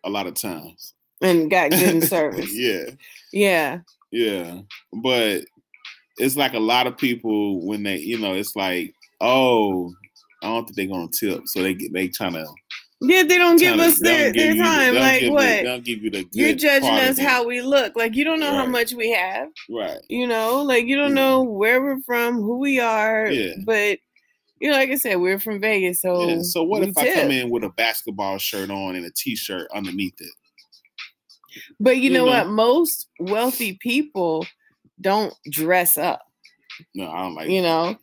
[0.04, 0.94] a lot of times.
[1.22, 2.54] And got good service.
[2.54, 2.92] yeah,
[3.34, 3.80] yeah.
[4.12, 4.60] yeah,
[5.04, 5.44] but
[6.18, 9.92] it's like a lot of people when they, you know, it's like, oh,
[10.42, 12.46] I don't think they're gonna tip, so they get they trying to
[13.02, 14.96] Yeah, they don't give us their, their time.
[14.96, 15.42] Like what?
[15.42, 16.24] They don't give you the.
[16.24, 17.98] Good You're judging us how we look.
[17.98, 19.50] Like you don't know how much we have.
[19.70, 20.00] Right.
[20.08, 21.16] You know, like you don't Yeah.
[21.22, 23.30] know where we're from, who we are.
[23.30, 23.54] Yeah.
[23.66, 24.00] But
[24.60, 27.32] you know, like I said, we're from Vegas, so Yeah, So what if I come
[27.32, 30.32] in with a basketball shirt on and a t-shirt underneath it?
[31.80, 32.32] But you, You know, know.
[32.32, 32.48] what?
[32.50, 34.46] Most wealthy people
[35.02, 36.22] don't dress up.
[36.94, 37.50] No, I don't like.
[37.50, 37.98] You know,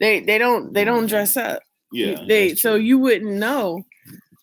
[0.00, 1.06] they they don't they don't mm-hmm.
[1.06, 1.62] dress up.
[1.92, 2.24] yeah.
[2.26, 3.84] they so you wouldn't know.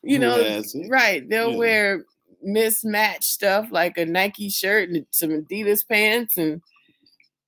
[0.04, 1.28] You know, right?
[1.30, 1.58] They'll Yeah.
[1.58, 2.06] wear
[2.41, 6.62] mismatched stuff like a Nike shirt and some Adidas pants, and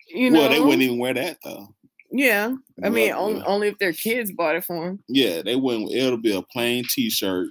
[0.08, 1.74] you know, well, they wouldn't even wear that though.
[2.18, 2.54] Yeah.
[2.84, 3.46] I mean, only, yeah.
[3.46, 5.04] only if their kids bought it for them.
[5.08, 5.92] Yeah, they wouldn't.
[5.92, 7.50] It'll be a plain T-shirt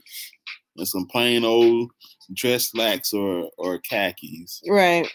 [0.77, 1.91] and some plain old
[2.33, 5.09] dress slacks or or khakis Right.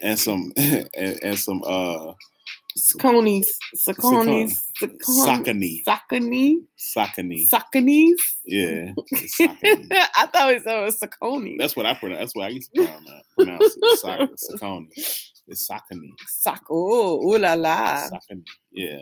[0.00, 2.12] and some and, and some uh
[2.76, 5.84] Saucony's, Saucony's, Saucony.
[5.86, 7.48] Saucony, Saucony.
[7.48, 8.36] Saucony's.
[8.44, 8.90] Yeah.
[10.16, 11.56] I thought it was Saucony.
[11.56, 12.18] That's what I pronounce.
[12.18, 12.88] That's what I used to
[13.36, 15.30] pronounce, it.
[15.46, 16.10] It's Saucony.
[16.26, 16.62] Sac.
[16.70, 18.08] Oh, ooh la la.
[18.08, 18.44] Saucony.
[18.72, 19.00] Yeah,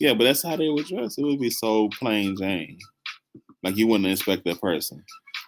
[0.00, 1.18] yeah, but that's how they would dress.
[1.18, 2.78] It would be so plain Jane.
[3.62, 5.02] Like you wouldn't expect that person.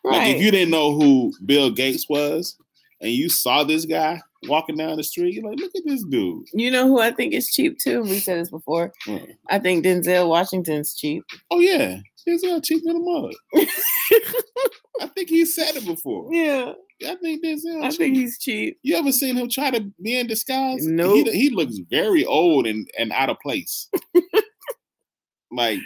[0.04, 0.18] Right.
[0.18, 2.56] Like if you didn't know who Bill Gates was
[3.00, 6.46] and you saw this guy walking down the street, you're like, look at this dude.
[6.52, 8.02] You know who I think is cheap too?
[8.02, 8.92] We said this before.
[9.06, 9.34] Mm.
[9.50, 11.24] I think Denzel Washington's cheap.
[11.50, 13.66] Oh yeah, he's cheap in the mud.
[15.00, 16.32] I think he said it before.
[16.32, 16.72] yeah,
[17.06, 17.84] I think Denzel.
[17.84, 17.98] I cheap.
[17.98, 18.78] think he's cheap.
[18.82, 20.84] You ever seen him try to be in disguise?
[20.86, 21.28] Nope.
[21.28, 23.88] He, he looks very old and, and out of place.
[25.52, 25.78] like,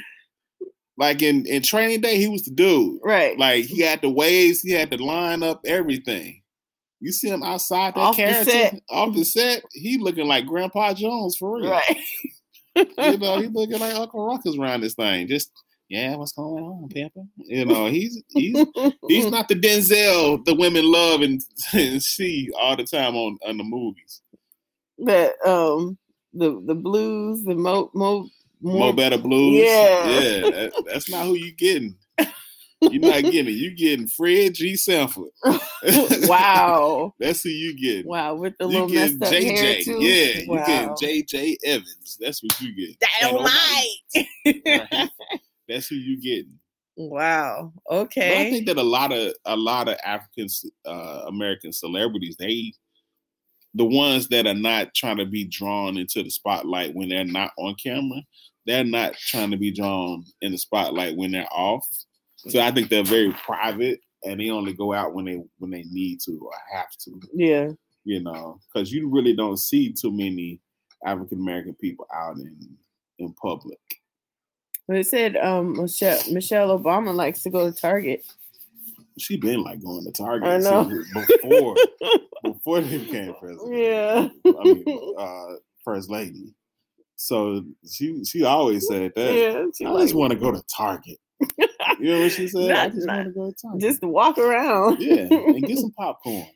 [0.96, 3.00] like in, in training day, he was the dude.
[3.04, 3.38] Right.
[3.38, 6.42] Like he had the waves, he had to line up everything.
[7.00, 8.80] You see him outside that Off the character set.
[8.88, 11.70] off the set, he looking like Grandpa Jones for real.
[11.70, 11.96] right.
[12.76, 15.26] You know, he looking like Uncle Ruckus around this thing.
[15.26, 15.50] Just
[15.92, 17.22] yeah, what's going on, Pepper?
[17.36, 18.56] You know, he's he's
[19.08, 21.40] he's not the Denzel the women love and,
[21.74, 24.22] and see all the time on on the movies.
[25.00, 25.98] that um
[26.32, 28.26] the the blues, the mo mo
[28.64, 29.60] Mo more Better Blues.
[29.60, 30.08] Yeah.
[30.08, 30.40] yeah.
[30.50, 31.96] that- that's not who you getting.
[32.80, 33.58] You're not getting it.
[33.58, 34.74] You getting Fred G.
[34.76, 35.30] Sanford.
[36.26, 37.12] wow.
[37.20, 38.08] that's who you getting.
[38.08, 39.84] Wow, with the You little getting messed up hair JJ.
[39.84, 39.98] too.
[40.04, 40.66] Yeah, you wow.
[40.66, 42.18] getting JJ Evans.
[42.20, 42.96] That's what you get.
[43.20, 44.90] Dynamite.
[44.92, 45.10] Right.
[45.72, 46.58] That's who you getting.
[46.96, 47.72] wow.
[47.88, 50.46] But I think that a lot of a lot of African
[50.86, 52.72] uh, American celebrities, they
[53.74, 57.52] the ones that are not trying to be drawn into the spotlight when they're not
[57.56, 58.20] on camera,
[58.66, 61.86] they're not trying to be drawn in the spotlight when they're off.
[62.36, 65.84] So I think they're very private and they only go out when they when they
[65.90, 67.70] need to or have to, Yeah.
[68.04, 70.60] you know, because you really don't see too many
[71.06, 72.76] African American people out in
[73.18, 73.78] in public.
[74.88, 78.24] But it said um Michelle Michelle Obama likes to go to Target.
[79.18, 80.84] She been like going to Target I know.
[81.14, 81.76] before
[82.42, 83.74] before she became president.
[83.74, 84.28] Yeah.
[84.46, 86.54] I mean, uh, first lady.
[87.16, 89.34] So she she always said that.
[89.34, 89.64] yeah.
[89.76, 91.18] She I like, just want to go to Target.
[92.00, 92.70] You know what she said?
[92.72, 93.80] I just want to go to Target.
[93.80, 95.00] just walk around.
[95.00, 96.46] yeah, and get some popcorn.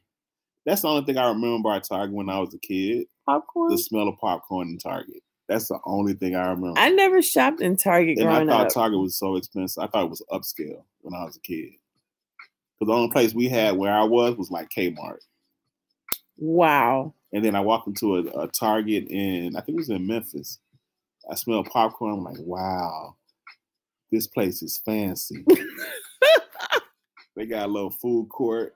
[0.64, 3.06] That's the only thing I remember at Target when I was a kid.
[3.26, 3.70] popcorn.
[3.70, 5.22] The smell of popcorn in Target.
[5.48, 6.78] That's the only thing I remember.
[6.78, 8.72] I never shopped in Target and I thought up.
[8.72, 9.82] Target was so expensive.
[9.82, 11.70] I thought it was upscale when I was a kid.
[12.78, 15.18] Because the only place we had where I was was like Kmart.
[16.36, 17.14] wow.
[17.32, 20.58] And then I walked into a, a Target in, I think it was in Memphis.
[21.30, 22.14] I smelled popcorn.
[22.14, 23.16] I'm like, wow,
[24.10, 25.44] this place is fancy.
[27.36, 28.74] they got a little food court.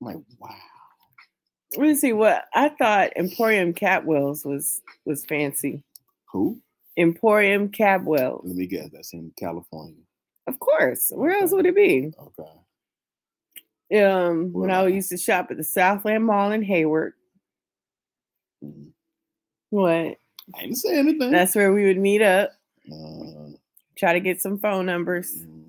[0.00, 0.54] I'm like, wow.
[1.76, 5.82] Let me see what I thought Emporium Capwells was was fancy.
[6.32, 6.60] Who?
[6.96, 8.40] Emporium Capwells.
[8.44, 8.88] Let me guess.
[8.92, 10.02] That's in California.
[10.46, 11.10] Of course.
[11.14, 12.12] Where else would it be?
[12.18, 14.02] Okay.
[14.02, 17.14] Um, when I used to shop at the Southland Mall in Hayward.
[18.64, 18.92] Mhm.
[19.70, 20.18] What?
[20.54, 21.30] I didn't say anything.
[21.30, 22.52] That's where we would meet up,
[22.90, 23.50] Uh,
[23.96, 25.36] try to get some phone numbers.
[25.44, 25.64] mhm.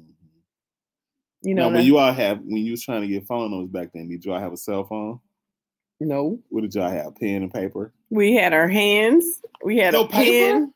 [1.41, 3.69] You now, know, when you all have when you was trying to get phone numbers
[3.71, 5.19] back then, did you all have a cell phone?
[5.99, 7.15] No, What did y'all have?
[7.15, 7.93] Pen and paper?
[8.09, 9.41] we had our hands.
[9.63, 10.73] We had No a pen.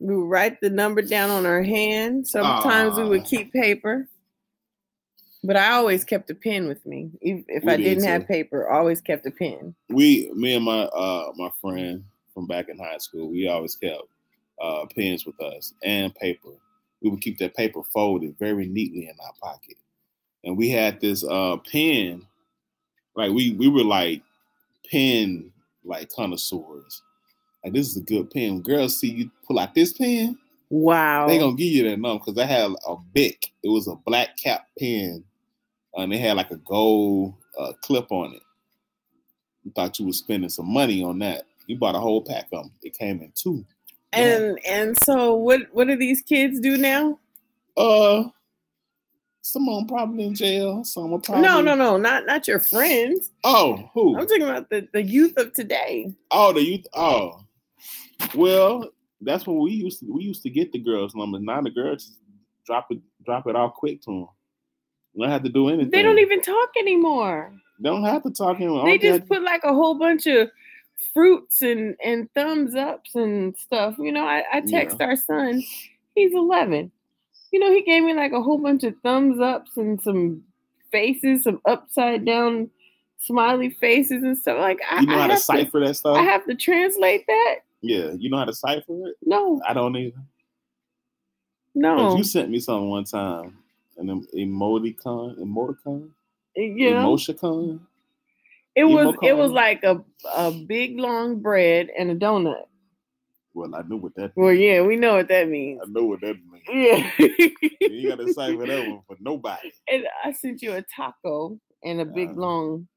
[0.00, 2.26] We would write the number down on our hand.
[2.26, 3.24] Sometimes we would Ah.
[3.28, 4.08] keep paper.
[5.44, 7.10] But I always kept a pen with me.
[7.20, 9.74] If, if I did didn't have paper, always kept a pen.
[9.88, 14.02] we me and my uh my friend from back in high school we always kept
[14.60, 16.50] uh pens with us and paper
[17.00, 19.76] we would keep that paper folded very neatly in our pocket
[20.44, 22.26] and we had this uh pen
[23.16, 24.22] like we we were like
[24.90, 25.50] pen
[25.84, 27.02] like connoisseurs
[27.64, 30.38] like this is a good pen girls see you pull out this pen
[30.68, 31.28] Wow.
[31.28, 33.52] they gonna give you that number because I had a Bic.
[33.62, 35.22] It was a black cap pen,
[35.94, 38.42] and it had like a gold uh, clip on it.
[39.64, 41.44] You thought you was spending some money on that.
[41.68, 42.72] You bought a whole pack of them.
[42.82, 43.64] It came in two.
[44.12, 47.20] and and so what what do these kids do now?
[47.76, 48.24] Uh,
[49.46, 50.82] Simone probably in jail.
[50.84, 53.30] Some are probably No, no, no, not not your friends.
[53.44, 54.18] Oh, who?
[54.18, 56.12] I'm talking about the, the youth of today.
[56.30, 56.86] Oh, the youth.
[56.94, 57.40] Oh,
[58.34, 58.90] well,
[59.20, 60.06] that's what we used to.
[60.12, 61.42] We used to get the girls' numbers.
[61.42, 62.18] Now the girls just
[62.66, 64.28] drop it, drop it all quick to them.
[65.14, 65.90] You don't have to do anything.
[65.90, 67.54] They don't even talk anymore.
[67.78, 68.84] They don't have to talk anymore.
[68.86, 70.50] They just put like a whole bunch of
[71.14, 73.94] fruits and and thumbs ups and stuff.
[73.98, 75.62] You know, I, I text our son,
[76.16, 76.90] he's 11.
[77.52, 80.42] You know, he gave me like a whole bunch of thumbs ups and some
[80.90, 82.70] faces, some upside down
[83.18, 84.58] smiley faces and stuff.
[84.58, 86.16] Like I, you know I how to have cipher that stuff.
[86.16, 87.56] I have to translate that.
[87.82, 89.16] yeah, you know how to cipher it.
[89.24, 90.16] No, I don't either.
[91.74, 92.16] no.
[92.16, 93.58] You sent me something one time,
[93.96, 96.10] an emoticon, emoticon,
[96.56, 97.80] know, emoticon.
[98.74, 100.02] it was it was like a
[100.36, 102.64] a big long bread and a donut.
[103.54, 104.32] Well, I knew what that.
[104.36, 105.80] Well, yeah, we know what that means.
[105.82, 106.45] I know what that means.
[106.68, 107.10] Yeah.
[107.18, 109.72] you got to cipher that one for nobody.
[109.88, 112.88] and I sent you a taco and a big Uh, long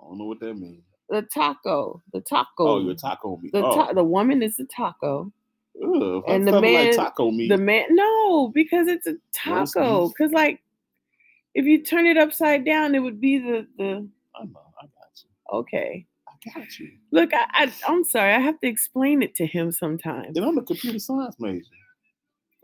[0.00, 0.82] I don't know what that means.
[1.08, 2.46] the taco, the taco.
[2.66, 3.52] Oh, you're taco meat.
[3.52, 3.74] the oh.
[3.74, 5.32] ta- the woman is the taco.
[5.82, 7.48] Ugh, and the man- like taco meat.
[7.48, 10.08] The man, no, because it's a taco.
[10.08, 10.62] Because like,
[11.54, 14.08] if you turn it upside down, it would be the the.
[14.38, 14.60] I know.
[14.80, 15.58] I got you.
[15.58, 16.90] Okay, I got you.
[17.12, 20.36] look, I, I I'm sorry, I have to explain it to him sometimes.
[20.36, 21.64] And I'm a computer science major.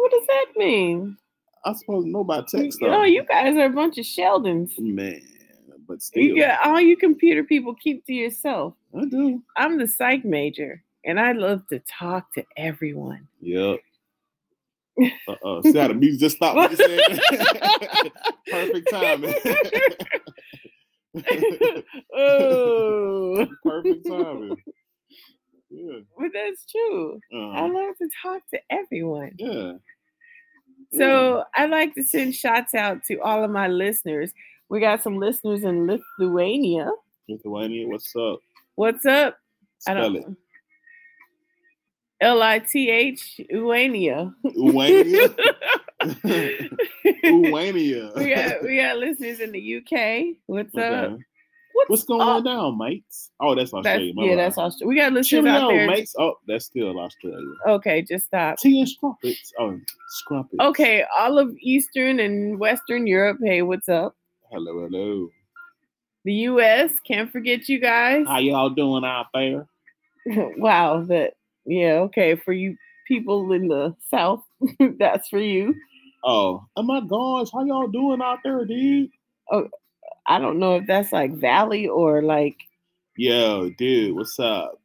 [0.02, 1.16] What does that mean?
[1.64, 4.72] I suppose nobody to Oh, You guys are a bunch of Sheldons.
[4.80, 5.22] man,
[5.86, 8.74] but still, You got all you computer people keep to yourself.
[8.98, 9.40] I do.
[9.56, 13.28] I'm the psych major, and I love to talk to everyone.
[13.40, 13.78] Yep.
[15.28, 16.56] Uh uh See how the music just stopped.
[16.56, 18.10] when you said?
[18.50, 19.34] Perfect timing.
[22.14, 24.56] oh, Perfect timing.
[25.70, 26.00] Yeah.
[26.18, 27.18] but that's true.
[27.32, 27.68] I Uh-huh.
[27.68, 29.32] love to talk to everyone.
[29.38, 29.72] Yeah.
[30.92, 31.44] So mm.
[31.54, 34.32] I like to send shots out to all of my listeners.
[34.68, 36.90] We got some listeners in Lithuania.
[37.28, 38.40] Lithuania, what's up?
[38.74, 39.36] What's up?
[39.86, 40.26] I don't it.
[42.20, 44.32] L I T H Uania.
[44.44, 45.34] Uwania.
[47.24, 48.16] Uwania.
[48.16, 50.36] we got we got listeners in the UK.
[50.46, 51.18] What's up?
[51.74, 51.84] Okay.
[51.88, 52.44] What's going up?
[52.44, 53.30] down, mates?
[53.40, 54.12] Oh, that's That's, Australia.
[54.14, 54.88] my yeah, that's Australia.
[54.88, 55.86] We got listeners out Cheerio, there.
[55.88, 56.14] mates.
[56.18, 57.54] Oh, that's still Australia.
[57.66, 58.58] Okay, just stop.
[58.58, 59.52] Tea and scrumpets.
[59.58, 60.60] Oh, scrumpets.
[60.60, 63.38] Okay, all of Eastern and Western Europe.
[63.42, 64.14] Hey, what's up?
[64.50, 65.28] Hello, hello.
[66.24, 68.26] The US, can't forget you guys.
[68.26, 69.66] How y'all doing out there?
[70.56, 72.36] wow, that yeah, okay.
[72.36, 72.76] For you
[73.08, 74.44] people in the South,
[74.98, 75.74] that's for you.
[76.22, 79.10] Oh, oh my gosh, how y'all doing out there, dude?
[79.50, 79.68] Oh,
[80.26, 82.56] I don't know if that's like Valley or like
[83.16, 84.80] Yo, dude, what's up?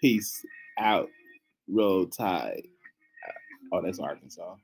[0.00, 0.44] Peace
[0.78, 1.08] out.
[1.68, 2.62] Roll tide.
[3.26, 4.54] Uh, oh, that's Arkansas.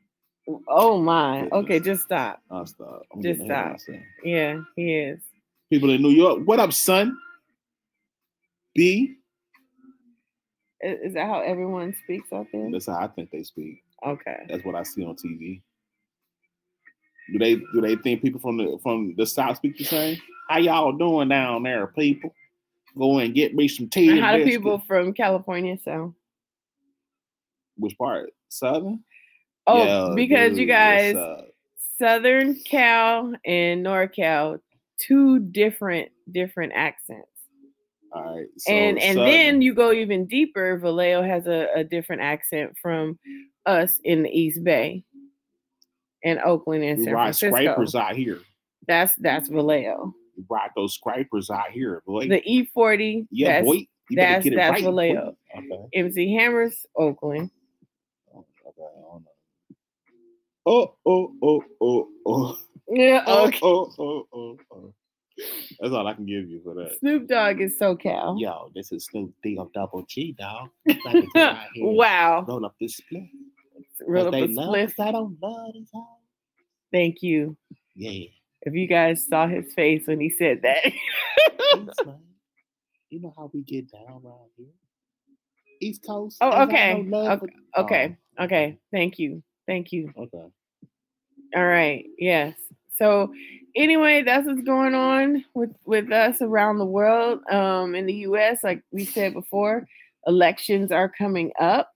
[0.69, 1.43] oh my.
[1.43, 1.53] Goodness.
[1.65, 2.43] Okay, just stop.
[2.51, 3.03] I'll stop.
[3.13, 3.97] I'm Just getting ahead of stop.
[4.23, 5.21] Yeah, he is.
[5.71, 7.17] People in New York, what up, son?
[8.75, 9.17] B.
[10.81, 12.71] Is that how everyone speaks out there?
[12.71, 13.83] That's how I think they speak.
[14.07, 14.45] Okay.
[14.49, 15.63] That's what I see on TV.
[17.33, 20.19] Do they do they think people from the from the South speak the same?
[20.49, 22.35] How y'all doing down there, people?
[22.97, 24.11] Go and get me some tea.
[24.11, 26.15] And how do people from California sound?
[27.77, 28.31] Which part?
[28.49, 29.03] Southern?
[29.67, 31.17] Oh, Yo, because you guys.
[31.99, 34.59] Southern Cal and NorCal,
[34.99, 37.29] two different different accents.
[38.13, 38.47] All right.
[38.59, 39.31] So and and Southern.
[39.31, 40.79] then you go even deeper.
[40.79, 43.19] Vallejo has a, a different accent from
[43.67, 45.05] us in the East Bay,
[46.25, 47.57] and Oakland and we San ride Francisco.
[47.57, 48.41] scrapers out here.
[48.89, 50.15] That's that's Vallejo.
[50.37, 52.29] We ride those scrapers out here, boy.
[52.29, 53.27] The E forty.
[53.31, 53.87] yeah, that's boy.
[54.11, 54.83] You that's- get it that's right.
[54.85, 55.37] Vallejo.
[55.57, 55.79] Okay.
[55.95, 57.51] MC Hammers, Oakland.
[58.33, 59.23] Don't know.
[60.67, 62.59] Oh, oh, oh, oh, oh.
[62.91, 63.23] Yeah.
[63.27, 63.59] Oh, Okay.
[63.63, 64.95] oh, oh, oh, oh.
[65.81, 66.99] That's all I can give you for that.
[67.01, 68.41] Snoop Dogg is SoCal.
[68.41, 70.69] Yo, this is Snoop D of Double G, dog.
[70.89, 72.45] About to get out here wow.
[72.47, 73.25] Roll up this split.
[74.07, 75.91] Roll up a love I don't love this.
[76.95, 77.57] Thank you.
[77.97, 78.29] Yeah.
[78.63, 80.93] If you guys saw his face when he said that.
[83.11, 84.67] You know how we get down around here.
[85.81, 86.39] East Coast.
[86.41, 87.03] Oh, okay.
[87.03, 87.49] no for-
[87.83, 88.17] okay.
[88.41, 88.79] Okay.
[88.93, 89.43] Thank you.
[89.67, 90.13] Thank you.
[90.17, 90.47] Oh, okay.
[91.57, 92.05] All right.
[92.17, 92.55] Yes.
[92.97, 93.33] So
[93.75, 97.41] anyway, that's what's going on with with us around the world.
[97.51, 99.87] Um, in the U.S., like we said before,
[100.29, 101.91] elections are coming up.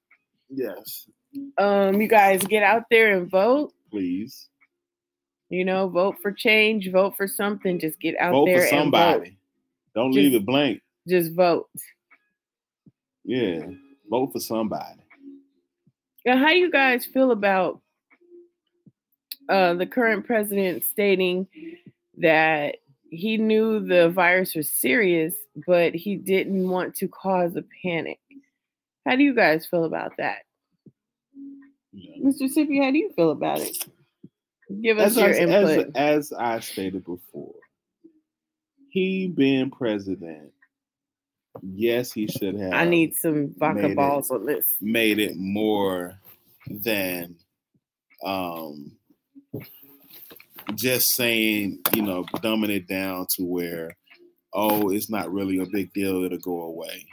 [0.51, 1.09] Yes,
[1.57, 3.72] Um, you guys get out there and vote.
[3.92, 4.49] please.
[5.51, 6.90] You know, vote for change.
[6.90, 7.78] Vote for something.
[7.78, 8.99] Just get out Vote there for and vote.
[8.99, 9.38] somebody.
[9.94, 10.82] Don't leave it blank.
[11.09, 11.68] Just vote.
[13.24, 13.66] Yeah.
[14.11, 15.01] Vote for somebody.
[16.26, 17.80] Now, how do you guys feel about
[19.49, 21.46] uh, the current president stating
[22.18, 22.76] that
[23.11, 25.34] he knew the virus was serious,
[25.66, 28.18] but he didn't want to cause a panic.
[29.07, 30.38] How do you guys feel about that?
[31.92, 32.22] Yeah.
[32.22, 32.42] Mr.
[32.55, 33.76] Sippy, how do you feel about it?
[34.83, 35.97] Give us as your I, input.
[35.97, 37.55] As, as I stated before,
[38.91, 40.53] he being president,
[41.62, 42.73] yes, he should have.
[42.73, 44.77] I need some vodka balls it, on this.
[44.81, 46.21] Made it more
[46.69, 47.37] than
[48.25, 48.93] um
[50.75, 53.97] just saying, you know, dumbing it down to where,
[54.53, 57.07] oh, it's not really a big deal, it'll go away.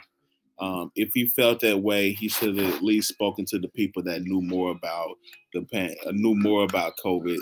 [0.58, 4.02] Um, if he felt that way, he should have at least spoken to the people
[4.04, 5.16] that knew more about
[5.52, 7.38] the pan, uh, knew more about COVID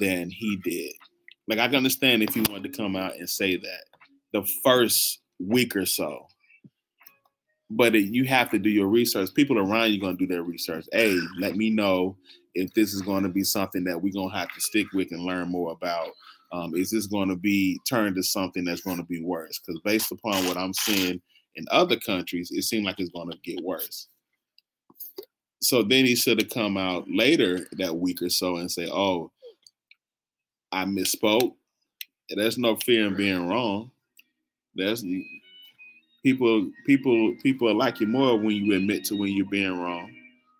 [0.00, 0.92] than he did.
[1.46, 3.84] Like I can understand if he wanted to come out and say that
[4.32, 6.26] the first week or so,
[7.70, 9.32] but it, you have to do your research.
[9.34, 10.86] People around you going to do their research.
[10.92, 12.16] Hey, let me know
[12.54, 15.12] if this is going to be something that we're going to have to stick with
[15.12, 16.08] and learn more about.
[16.50, 19.58] Um, is this going to be turned to something that's going to be worse?
[19.58, 21.20] Because based upon what I'm seeing
[21.58, 24.06] in other countries, it seemed like it's going to get worse.
[25.60, 29.32] So then he should have come out later that week or so and say, "Oh,
[30.70, 31.54] I misspoke."
[32.30, 33.90] There's no fear in being wrong.
[34.74, 35.04] There's
[36.22, 40.14] people, people, people like you more when you admit to when you're being wrong.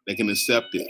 [0.06, 0.88] They can accept it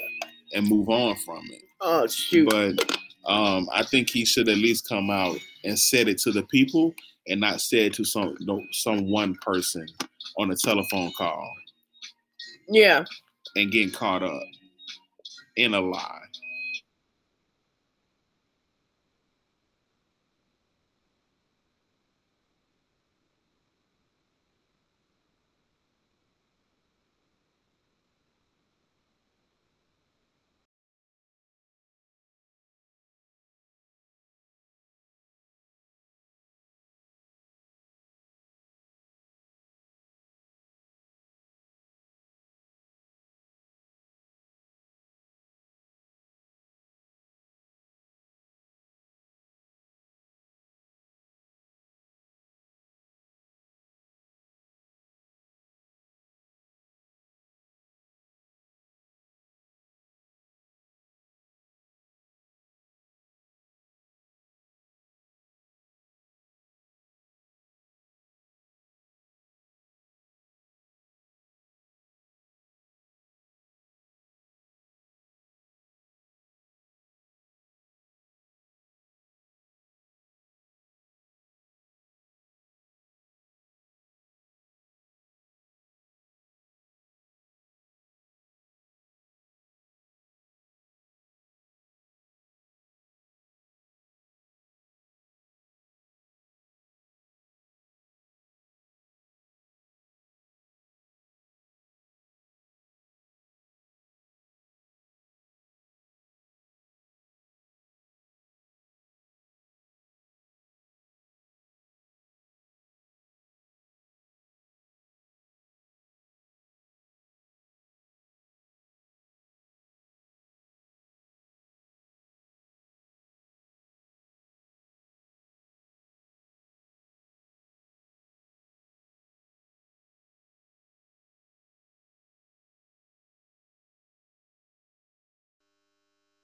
[0.55, 1.63] and move on from it.
[1.83, 2.49] Oh shoot!
[2.49, 2.97] But
[3.27, 6.95] um, I think he should at least come out and said it to the people
[7.29, 9.87] and not said to some no, some one person
[10.39, 11.51] on a telephone call.
[12.69, 13.05] Yeah.
[13.57, 14.43] And getting caught up
[15.57, 16.28] in a lie.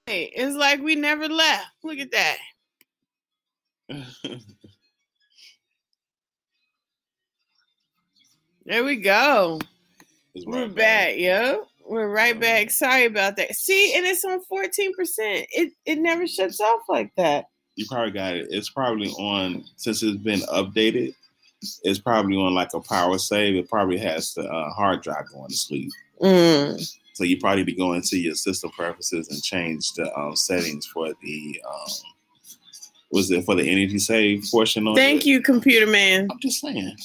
[0.07, 1.67] It's like we never left.
[1.83, 2.37] Look at that.
[8.67, 9.61] there we go.
[10.35, 11.67] Right We're back, back, yo.
[11.87, 12.71] We're right back.
[12.71, 13.55] Sorry about that.
[13.55, 15.47] See, and it's on 14%.
[15.51, 17.47] It it never shuts off like that.
[17.77, 18.49] You probably got it.
[18.51, 21.15] It's probably on since it's been updated.
[21.83, 23.57] It's probably on like a power save.
[23.57, 25.91] It probably has the uh, hard drive going to sleep.
[26.21, 26.97] Mm.
[27.15, 31.12] So you probably be going to your system preferences and change the um, settings for
[31.23, 31.93] the um,
[33.12, 35.27] was it for the energy save portion Thank it?
[35.29, 36.27] you, computer man.
[36.29, 36.97] I'm just saying.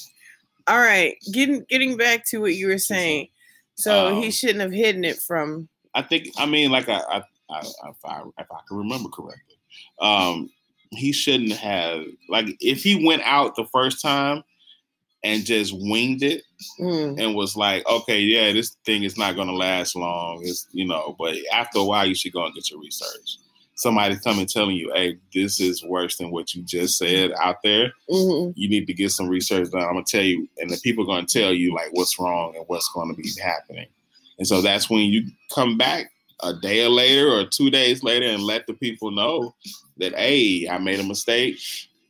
[0.67, 3.27] All right, getting getting back to what you were saying.
[3.75, 5.69] So um, he shouldn't have hidden it from.
[5.93, 6.29] I think.
[6.37, 9.59] I mean, like I, I, I if I if I can remember correctly,
[10.01, 10.49] um,
[10.89, 14.43] he shouldn't have like if he went out the first time
[15.23, 16.43] and just winged it
[16.79, 17.21] mm.
[17.21, 20.41] and was like, okay, yeah, this thing is not going to last long.
[20.43, 23.37] It's, you know, but after a while, you should go and get your research.
[23.75, 27.93] Somebody coming telling you, hey, this is worse than what you just said out there.
[28.09, 28.51] Mm-hmm.
[28.55, 29.83] You need to get some research done.
[29.83, 32.55] I'm to tell you, and the people are going to tell you like what's wrong
[32.55, 33.87] and what's going to be happening.
[34.37, 36.11] And so that's when you come back
[36.41, 39.53] a day later or two days later and let the people know
[39.97, 41.57] that hey, I made a mistake.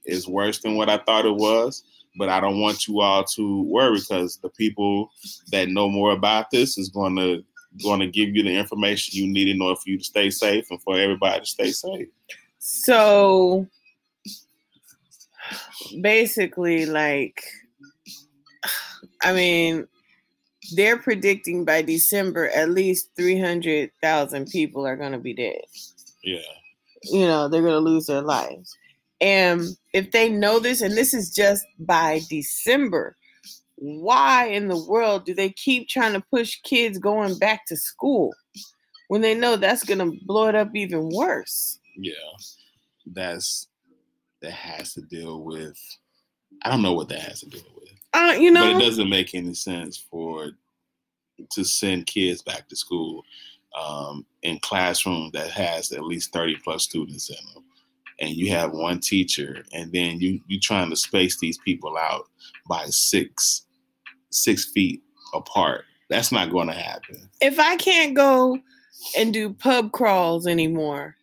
[0.05, 1.83] It's worse than what I thought it was.
[2.17, 5.11] But I don't want you all to worry because the people
[5.51, 7.43] that know more about this is going to
[7.83, 10.65] going to give you the information you need in order for you to stay safe
[10.71, 12.07] and for everybody to stay safe.
[12.57, 13.67] So
[16.01, 17.41] basically, like,
[19.21, 19.87] I mean,
[20.75, 25.61] they're predicting by December at least 300,000 people are going to be dead.
[26.23, 26.39] Yeah.
[27.03, 28.75] You know, they're going to lose their lives.
[29.21, 29.63] And
[29.93, 33.15] if they know this, and this is just by December,
[33.75, 38.33] why in the world do they keep trying to push kids going back to school
[39.07, 41.79] when they know that's going to blow it up even worse?
[41.95, 42.13] Yeah.
[43.05, 43.67] That's
[44.41, 45.77] that has to deal with
[46.63, 47.89] I don't know what that has to deal with.
[48.13, 50.51] Uh, you know, but it doesn't make any sense for
[51.51, 53.23] to send kids back to school
[53.79, 57.63] um, in classroom that has at least 30 plus students in them
[58.19, 62.25] and you have one teacher and then you you trying to space these people out
[62.67, 63.65] by six
[64.31, 65.01] six feet
[65.33, 65.85] apart.
[66.09, 67.29] That's not going to happen.
[67.41, 68.59] If i can't go
[69.17, 71.15] and do pub crawls anymore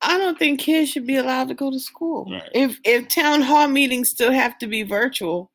[0.00, 2.26] i don't think kids should be allowed to go to school.
[2.30, 2.48] Right.
[2.54, 5.51] if if town hall meetings still have to be virtual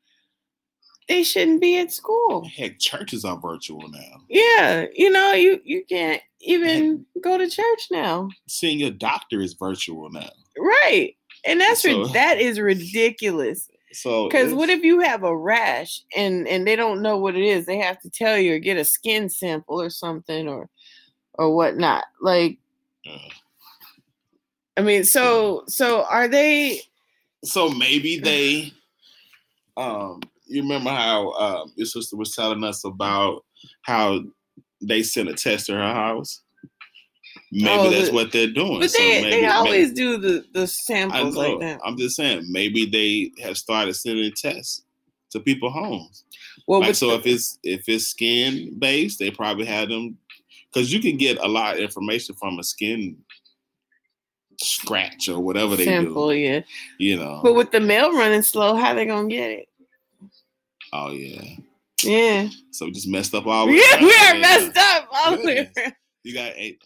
[1.07, 5.83] they shouldn't be at school heck churches are virtual now yeah you know you you
[5.87, 11.83] can't even go to church now seeing a doctor is virtual now right and that's
[11.85, 16.67] ri- So- that is ridiculous so Because what if you have a rash and and
[16.67, 17.65] they don't know what it is?
[17.65, 20.69] They have to tell you or get a skin sample or something or
[21.35, 22.03] or whatnot.
[22.21, 22.57] Like,
[23.09, 23.17] uh,
[24.75, 26.81] I mean, so so are they?
[27.45, 28.73] so maybe they
[29.77, 33.43] um you remember how um your sister was telling us about
[33.83, 34.19] how
[34.81, 36.41] they sent a test to her house
[37.51, 40.17] maybe Oh, that's the- what they're doing But So they maybe- they maybe- always do
[40.17, 41.41] the the samples know.
[41.41, 41.79] like that.
[41.85, 44.83] i'm just saying maybe they have started sending tests
[45.31, 46.25] to people homes
[46.67, 50.17] Well, like so the- if it's if it's skin based they probably have them
[50.71, 53.17] because you can get a lot of information from a skin
[54.59, 56.61] scratch or whatever they sample, do yeah.
[56.97, 59.69] you know But with the mail running slow, how they gonna get it?
[60.93, 61.55] Oh yeah
[62.03, 65.55] Yeah, so we just messed up all yeah, we are messed up all the way
[65.55, 65.77] Goodness.
[65.77, 65.93] around.
[66.23, 66.81] You got eight,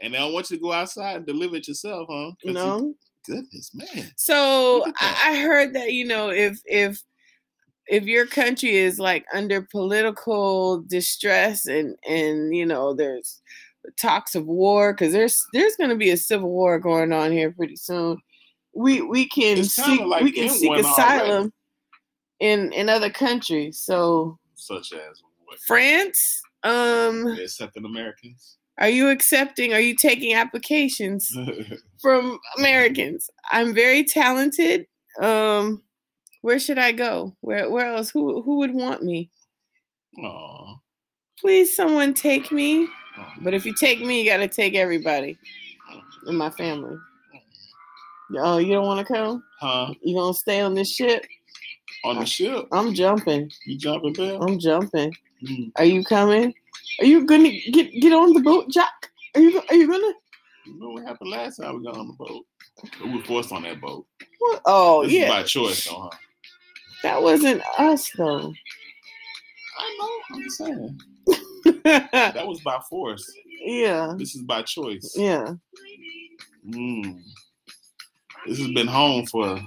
[0.00, 2.30] and they don't want you to go outside and deliver it yourself, huh?
[2.30, 2.94] 'Cause you- No.
[3.26, 4.12] goodness, man.
[4.16, 5.22] So Look at that.
[5.26, 7.02] I, I heard that you know if if
[7.88, 13.40] if your country is like under political distress and and you know there's
[13.96, 17.50] talks of war because there's there's going to be a civil war going on here
[17.52, 18.18] pretty soon.
[18.74, 21.30] We we can seek like we can seek asylum.
[21.30, 21.50] already.
[22.40, 23.78] In in other countries.
[23.78, 25.58] So Such as what?
[25.66, 28.56] France, um, They accepting Americans.
[28.78, 29.72] are you accepting?
[29.72, 31.32] Are you taking applications?
[32.02, 33.28] from Americans.
[33.50, 34.86] I'm very talented.
[35.20, 35.82] Um,
[36.42, 37.36] where should I go?
[37.40, 38.10] Where where else?
[38.10, 39.30] Who who would want me?
[40.22, 40.74] Aw.
[41.40, 42.88] Please, someone take me.
[43.42, 45.38] But if you take me, you gotta take everybody
[46.26, 46.96] in my family.
[48.38, 49.42] Oh, you don't want to come?
[49.60, 49.94] huh?
[50.02, 51.24] You gonna stay on this ship?
[52.06, 53.50] On the ship, I'm jumping.
[53.66, 54.40] you jumping there?
[54.40, 55.12] I'm jumping.
[55.42, 55.72] Mm.
[55.76, 56.54] Are you coming?
[57.00, 59.10] Are you gonna get get on the boat, Jack?
[59.34, 60.12] Are you are you gonna?
[60.66, 62.44] You know what happened last time we got on the boat?
[63.02, 64.06] We were forced on that boat.
[64.38, 64.62] What?
[64.66, 66.18] Oh this yeah, by choice, though, huh?
[67.02, 68.52] that wasn't us though.
[69.78, 70.36] I know.
[70.36, 71.00] I'm saying.
[71.82, 73.28] That was by force.
[73.64, 74.14] Yeah.
[74.16, 75.14] This is by choice.
[75.16, 75.54] yeah.
[76.68, 77.20] Mm.
[78.46, 79.60] This has been home for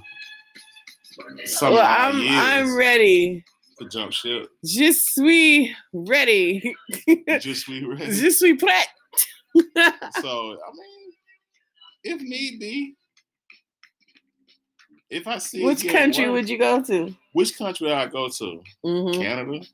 [1.45, 3.43] some Well, I'm I'm ready.
[3.79, 4.47] to jump ship.
[4.65, 6.75] Just we ready.
[7.39, 8.11] Just we ready.
[8.13, 8.85] Just we prêt.
[10.21, 11.11] So I mean,
[12.03, 12.95] if need be,
[15.09, 17.15] if I see Which country worse- would you go to?
[17.33, 18.61] Which country would I go to?
[18.83, 19.65] hmm Canada.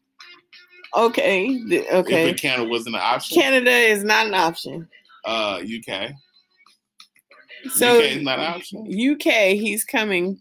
[0.95, 1.59] Okay.
[1.91, 2.29] Okay.
[2.29, 4.87] If Canada wasn't an option, Canada is not an option.
[5.25, 6.11] uh, UK.
[7.73, 9.11] So UK is not an option.
[9.11, 10.39] UK, he's coming.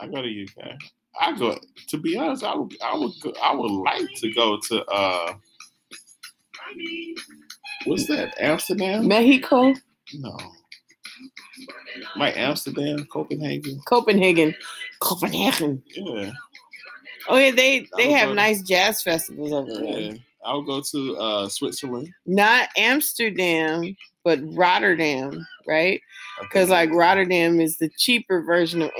[0.00, 0.78] I go to UK.
[1.20, 1.58] I go.
[1.88, 2.72] To be honest, I would.
[2.82, 3.12] I would.
[3.22, 4.84] Go, I would like to go to.
[4.86, 5.34] uh
[7.86, 8.34] What's that?
[8.40, 9.08] Amsterdam?
[9.08, 9.74] Mexico,
[10.14, 10.36] No.
[12.16, 13.80] Like Amsterdam, Copenhagen.
[13.86, 14.54] Copenhagen,
[15.00, 15.82] Copenhagen.
[15.94, 16.30] Yeah.
[17.28, 20.00] Oh yeah, they they have nice jazz festivals over there.
[20.00, 20.12] Yeah.
[20.44, 22.08] I'll go to uh Switzerland.
[22.26, 26.00] Not Amsterdam, but Rotterdam, right?
[26.40, 28.90] Because like Rotterdam is the cheaper version of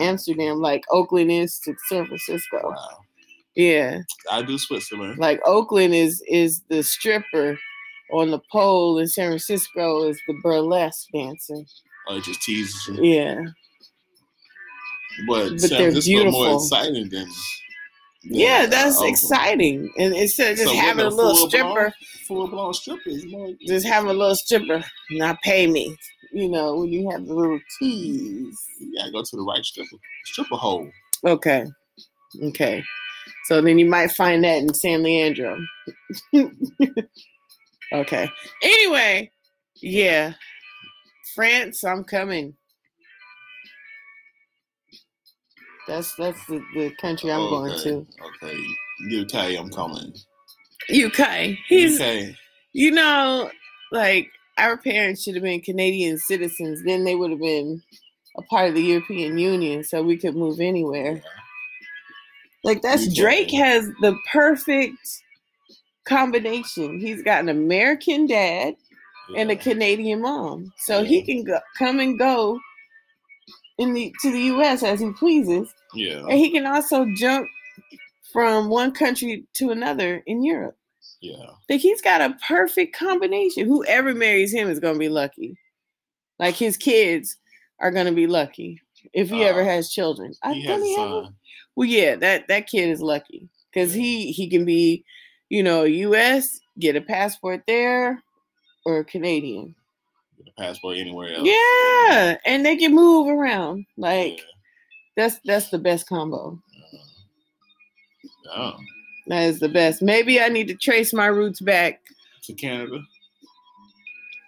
[0.00, 2.60] Amsterdam, like Oakland is to San Francisco.
[2.70, 2.98] Wow.
[3.54, 4.00] Yeah,
[4.30, 5.18] I do Switzerland.
[5.18, 7.58] like Oakland is is the stripper,
[8.12, 11.56] on the pole in San Francisco is the burlesque dancer.
[12.08, 13.02] Oh, it just teases you.
[13.02, 13.40] Yeah.
[15.28, 17.28] But, But San they're Francisco more exciting than.
[18.24, 19.12] Yeah, that's Oakland.
[19.12, 19.92] exciting.
[19.98, 21.92] And instead of just So having a little full stripper,
[22.26, 23.10] Full blown stripper
[23.66, 25.96] just having a little stripper, not pay me.
[26.32, 28.58] You know, when you have the little tease.
[28.80, 30.88] You gotta go to the right stripper stripper hole.
[31.24, 31.66] Okay.
[32.42, 32.82] Okay.
[33.46, 35.58] So then you might find that in San Leandro.
[37.92, 38.30] okay.
[38.62, 39.30] Anyway,
[39.82, 40.34] yeah.
[41.34, 42.54] France, I'm coming.
[45.86, 48.06] That's that's the, the country I'm going Okay, to.
[48.44, 49.20] Okay.
[49.22, 50.12] UK, I'm coming.
[50.90, 51.56] UK.
[51.68, 52.34] He's UK.
[52.72, 53.50] you know,
[53.90, 54.28] like
[54.58, 57.82] our parents should have been Canadian citizens, then they would have been
[58.36, 61.20] a part of the European Union, so we could move anywhere.
[62.64, 63.14] Like that's UK.
[63.14, 64.96] Drake has the perfect
[66.04, 67.00] combination.
[67.00, 68.74] He's got an American dad
[69.36, 72.60] and a Canadian mom, so he can go, come and go
[73.82, 74.82] in the to the U.S.
[74.82, 76.20] as he pleases, Yeah.
[76.28, 77.46] and he can also jump
[78.32, 80.76] from one country to another in Europe.
[81.20, 81.46] Yeah.
[81.68, 83.66] Like he's got a perfect combination.
[83.66, 85.56] Whoever marries him is gonna be lucky.
[86.38, 87.36] Like his kids
[87.78, 88.80] are gonna be lucky
[89.12, 90.32] if he ever Uh, has children.
[90.42, 91.34] I He don't has he a- son.
[91.76, 95.04] well, yeah, that that kid is lucky because he he can be,
[95.50, 96.58] you know, U.S.
[96.78, 98.22] get a passport there,
[98.86, 99.74] or Canadian.
[100.46, 101.46] A passport anywhere else.
[101.48, 103.86] Yeah, and they can move around.
[103.96, 104.44] Like Yeah.
[105.16, 106.60] that's that's the best combo.
[108.54, 108.76] Oh.
[109.28, 110.02] That is the best.
[110.02, 112.00] Maybe I need to trace my roots back
[112.44, 113.00] To Canada.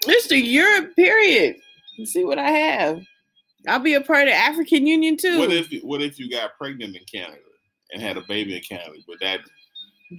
[0.04, 0.94] just to Europe.
[0.96, 1.56] Period.
[1.96, 3.00] And see what I have.
[3.68, 5.38] I'll be a part of African Union too.
[5.38, 7.38] What if what if you got pregnant in Canada
[7.92, 8.98] and had a baby in Canada?
[9.08, 9.40] Would that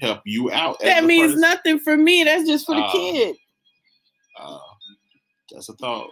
[0.02, 0.80] help you out?
[0.80, 1.42] that means person?
[1.42, 2.24] nothing for me.
[2.24, 2.92] That's just for the Ah.
[2.92, 3.36] kid.
[4.40, 4.58] Uh,
[5.56, 6.10] that's a thought.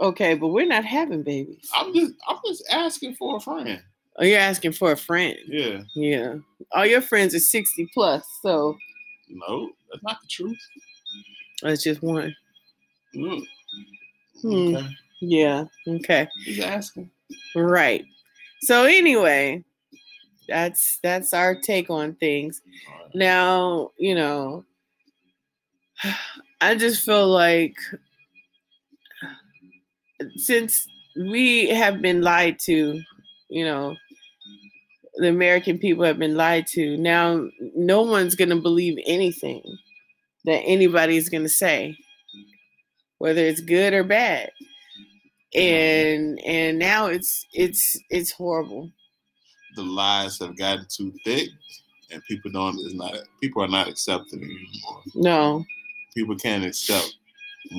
[0.00, 1.68] Okay, but we're not having babies.
[1.74, 3.82] I'm just I'm just asking for a friend.
[4.18, 5.36] Oh, you're asking for a friend.
[5.46, 5.80] Yeah.
[5.94, 6.34] Yeah.
[6.72, 8.76] All your friends are 60 plus, so
[9.28, 10.58] No, that's not the truth.
[11.62, 12.34] that's just one.
[13.14, 13.42] Mm.
[14.42, 14.48] Hmm.
[14.76, 14.86] Okay.
[15.20, 15.64] Yeah.
[15.88, 16.28] Okay.
[16.44, 17.10] He's asking.
[17.54, 18.04] Right.
[18.62, 19.64] So anyway,
[20.48, 22.60] that's that's our take on things.
[22.88, 23.14] Right.
[23.14, 24.64] Now, you know,
[26.60, 27.76] I just feel like
[30.36, 33.00] since we have been lied to,
[33.48, 33.96] you know,
[35.16, 36.96] the American people have been lied to.
[36.98, 39.62] Now, no one's going to believe anything
[40.44, 41.96] that anybody's going to say,
[43.18, 44.50] whether it's good or bad.
[45.54, 48.90] And and now it's it's it's horrible.
[49.76, 51.48] The lies have gotten too thick,
[52.10, 55.02] and people don't is not people are not accepting it anymore.
[55.14, 55.64] No.
[56.14, 57.16] People can't accept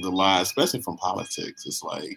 [0.02, 1.66] the lies, especially from politics.
[1.66, 2.16] It's like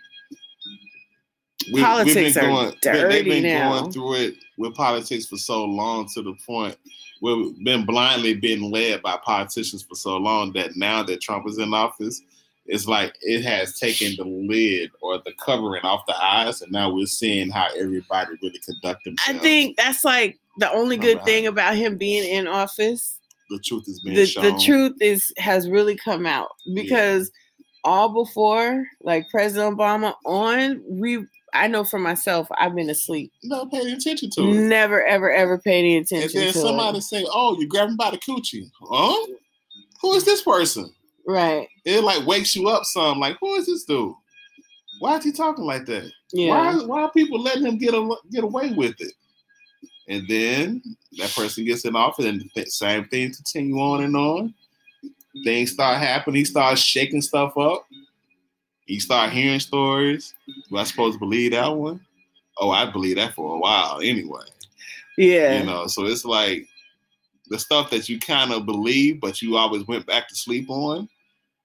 [1.73, 3.81] we, Politics are going, they- dirty They've been now.
[3.81, 6.77] going through it with politics for so long to the point
[7.21, 11.47] where we've been blindly being led by politicians for so long that now that Trump
[11.49, 12.23] is in office,
[12.67, 16.93] it's like it has taken the lid or the covering off the eyes, and now
[16.93, 19.39] we're seeing how everybody really conduct themselves.
[19.39, 23.19] I think that's like the only good thing about him being in office.
[23.51, 24.45] the truth is being The shown.
[24.45, 27.31] the truth is has really come out because
[27.83, 31.25] all before like President Obama on we
[31.55, 33.33] I know for myself I've been asleep.
[33.43, 34.55] No paying attention to it.
[34.55, 36.39] Never ever ever paid any attention.
[36.39, 37.03] And then somebody it.
[37.03, 39.27] say, "Oh, you grabbing by the coochie?" Huh?
[40.01, 40.93] Who is this person?
[41.27, 41.69] Right.
[41.85, 42.85] It like wakes you up.
[42.85, 44.15] Some like, who is this dude?
[45.01, 46.11] Why is he talking like that?
[46.33, 46.51] Yeah.
[46.51, 46.85] Why?
[46.85, 49.13] Why are people letting him get a, get away with it?
[50.09, 50.83] And then
[51.19, 54.55] that person gets in office, and the same thing continue on and on.
[55.45, 56.39] Things start happening.
[56.39, 57.87] He starts shaking stuff up.
[58.91, 60.35] You start hearing stories.
[60.69, 62.01] Do I supposed to believe that one?
[62.59, 64.43] Oh, I believe that for a while anyway.
[65.17, 65.61] Yeah.
[65.61, 66.67] You know, so it's like
[67.49, 71.09] the stuff that you kind of believe, but you always went back to sleep on,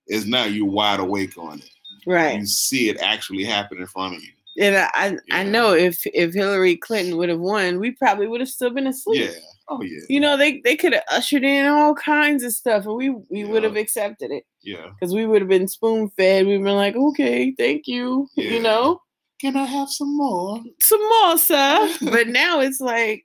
[0.07, 1.69] is now you're wide awake on it.
[2.05, 2.39] right.
[2.39, 4.29] You see it actually happen in front of you.
[4.59, 8.39] And I I, I know if if Hillary Clinton would have won, we probably would
[8.39, 9.31] have still been asleep.
[9.31, 9.39] Yeah.
[9.67, 9.99] Oh yeah.
[10.09, 13.43] You know, they they could have ushered in all kinds of stuff, and we we
[13.45, 14.89] would have accepted it Yeah.
[14.99, 16.45] because we would have been spoon fed.
[16.45, 18.27] We've been like, okay, thank you.
[18.35, 18.51] Yeah.
[18.51, 19.01] You know,
[19.41, 20.61] Can I have some more?
[20.81, 21.89] some more, sir.
[22.11, 23.23] but now it's like,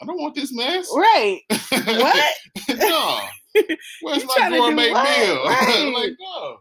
[0.00, 0.88] I don't want this mess.
[0.96, 1.40] right?
[1.86, 2.34] What?
[2.78, 3.20] no.
[4.02, 4.94] Where's my gourmet meal?
[4.94, 5.92] Right.
[5.94, 6.56] like, no.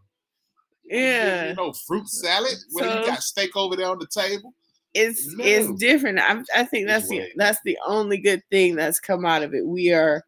[0.86, 1.49] Yeah.
[1.49, 4.53] You know, fruit salad when So- you got steak over there on the table.
[4.94, 5.44] It's No.
[5.44, 6.20] it's different.
[6.20, 9.66] I I think that's the that's the only good thing that's come out of it.
[9.66, 10.24] We are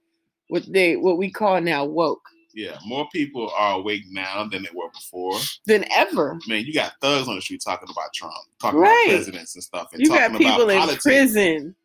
[0.48, 2.22] what they what we call now woke.
[2.54, 5.38] Yeah, more people are awake now than they were before.
[5.66, 6.40] than ever.
[6.48, 9.04] Man, you got thugs on the street talking about Trump, talking Right.
[9.08, 11.76] about presidents and stuff, and You talking got people about in politics, prison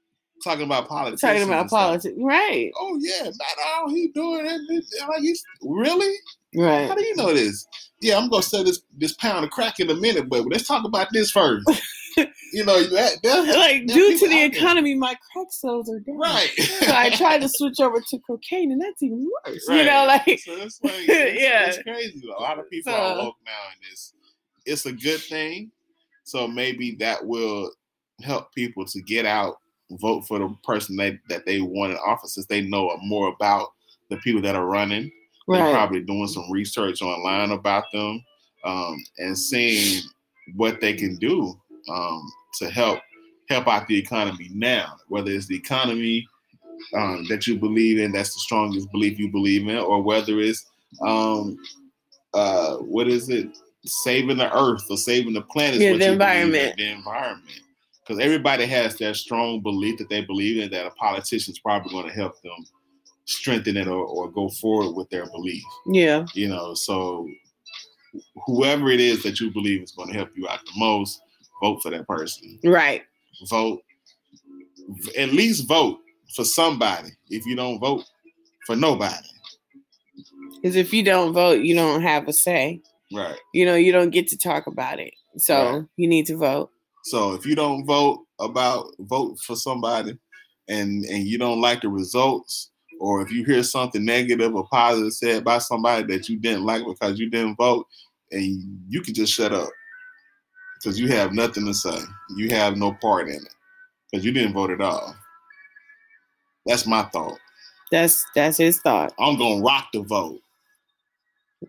[0.45, 2.15] talking about politics, talking about politics.
[2.19, 2.71] Right.
[2.79, 4.61] Oh yeah, not all he doing it.
[4.71, 6.15] it- Like he's really?
[6.55, 6.89] Right.
[6.89, 7.67] How do you know this?
[8.01, 10.85] Yeah, I'm gonna sell this this pound of crack in a minute, but let's talk
[10.85, 11.69] about this first.
[12.17, 16.19] you know, that, that Like are due to the economy, my crack sales are down.
[16.19, 16.51] right?
[16.59, 19.67] So I tried to switch over to cocaine, and that's even worse.
[19.69, 21.67] You know, like so it's like it's, Yeah.
[21.67, 22.23] it's crazy.
[22.37, 24.15] A lot of people are So- woke now, and it's
[24.67, 25.71] it's a good thing.
[26.25, 27.73] So maybe that will
[28.23, 29.57] help people to get out,
[29.93, 33.69] vote for the person that that they want in office, since they know more about
[34.11, 35.11] the people that are running.
[35.49, 38.25] They're probably doing some research online about them
[38.63, 40.01] um, and seeing
[40.55, 43.01] what they can do um, to help
[43.49, 44.97] help out the economy now.
[45.09, 46.27] Whether it's the economy
[46.95, 50.67] um, that you believe in, that's the strongest belief you believe in, or whether it's
[51.03, 51.57] um,
[52.35, 53.49] uh, what is it,
[53.85, 55.81] saving the earth or saving the planet?
[55.81, 56.77] Yeah, the you believe in, environment.
[56.77, 57.61] The environment.
[58.03, 62.09] Because everybody has that strong belief that they believe in that a politician's probably going
[62.09, 62.67] to help them
[63.27, 66.27] strengthen it or, or go forward with their belief Yeah.
[66.35, 67.29] you know so
[68.45, 71.21] whoever it is that you believe is going to help you out the most
[71.61, 73.03] vote for that person Right.
[73.49, 73.81] vote
[75.17, 75.99] at least vote
[76.35, 78.05] for somebody if you don't vote
[78.67, 79.27] for nobody
[80.63, 82.81] Because if you don't vote, you don't have a say.
[83.13, 85.15] right You know, you don't get to talk about it.
[85.39, 85.85] So Right.
[85.97, 86.71] you need to vote.
[87.05, 90.19] so if you don't vote about vote for somebody
[90.69, 95.13] and and you don't like the results or if you hear something negative or positive
[95.13, 97.87] said by somebody that you didn't like because you didn't vote
[98.33, 98.45] and
[98.89, 99.71] you can just shut up
[100.83, 101.97] because you have nothing to say
[102.37, 103.55] you have no part in it
[104.11, 105.15] because you didn't vote at all
[106.67, 107.39] that's my thought
[107.91, 109.13] That's that's his thought.
[109.19, 110.41] i'm gonna rock the vote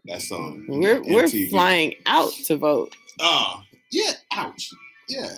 [0.05, 1.49] that's um We're we're MTV.
[1.49, 2.95] flying out to vote.
[3.20, 4.70] oh yeah ouch
[5.09, 5.30] yeah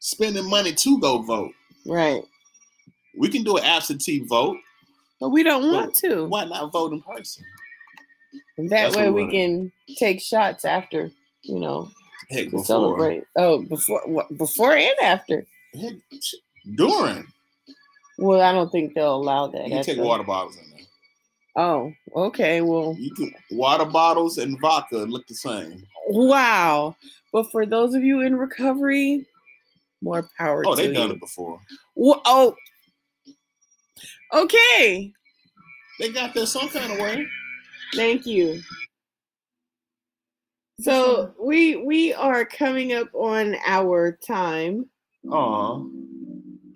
[0.00, 1.52] spending money to go vote
[1.86, 2.22] Right.
[3.16, 4.56] we can do an absentee vote
[5.20, 6.26] But we don't want to.
[6.26, 7.44] Why not vote in person?
[8.58, 11.10] That That's way we can take shots after,
[11.42, 11.90] you know,
[12.30, 13.24] Heck, before, celebrate.
[13.36, 15.46] Oh, before what, before and after.
[15.80, 15.94] heck,
[16.76, 17.26] during.
[18.18, 19.64] Well, I don't think they'll allow that.
[19.64, 20.86] You can take the- water bottles in there.
[21.56, 22.60] Oh, okay.
[22.60, 25.82] Well, You can water bottles and vodka look the same.
[26.08, 26.94] wow.
[27.32, 29.26] But for those of you in recovery,
[30.02, 31.60] more power Oh, they've done it before.
[31.96, 32.54] Wha- oh,
[34.32, 35.12] okay.
[35.98, 37.26] They got there some kind of way.
[37.94, 38.60] Thank you.
[40.80, 44.86] So we we are coming up on our time,
[45.30, 45.90] Oh,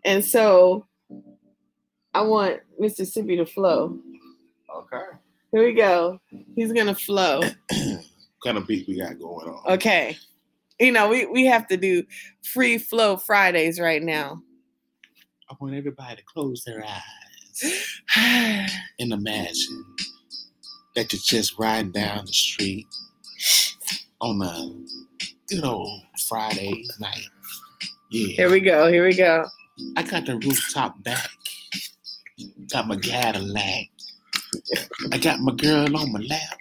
[0.04, 0.86] and so
[2.12, 3.98] I want Mississippi to flow.
[4.76, 5.16] okay.
[5.52, 6.20] Here we go.
[6.56, 7.40] He's gonna flow.
[7.40, 7.56] What
[8.44, 9.72] kind of beat we got going on?
[9.74, 10.16] Okay.
[10.80, 12.02] You know, we, we have to do
[12.42, 14.42] free flow Fridays right now.
[15.48, 18.00] I want everybody to close their eyes
[18.98, 19.84] and imagine
[20.96, 22.86] that you're just riding down the street
[24.22, 27.26] on a good old Friday night.
[28.10, 28.28] Yeah.
[28.28, 28.90] Here we go.
[28.90, 29.46] Here we go.
[29.96, 31.28] I got the rooftop back.
[32.70, 33.88] Got my Cadillac.
[35.10, 36.58] I got my girl on my lap.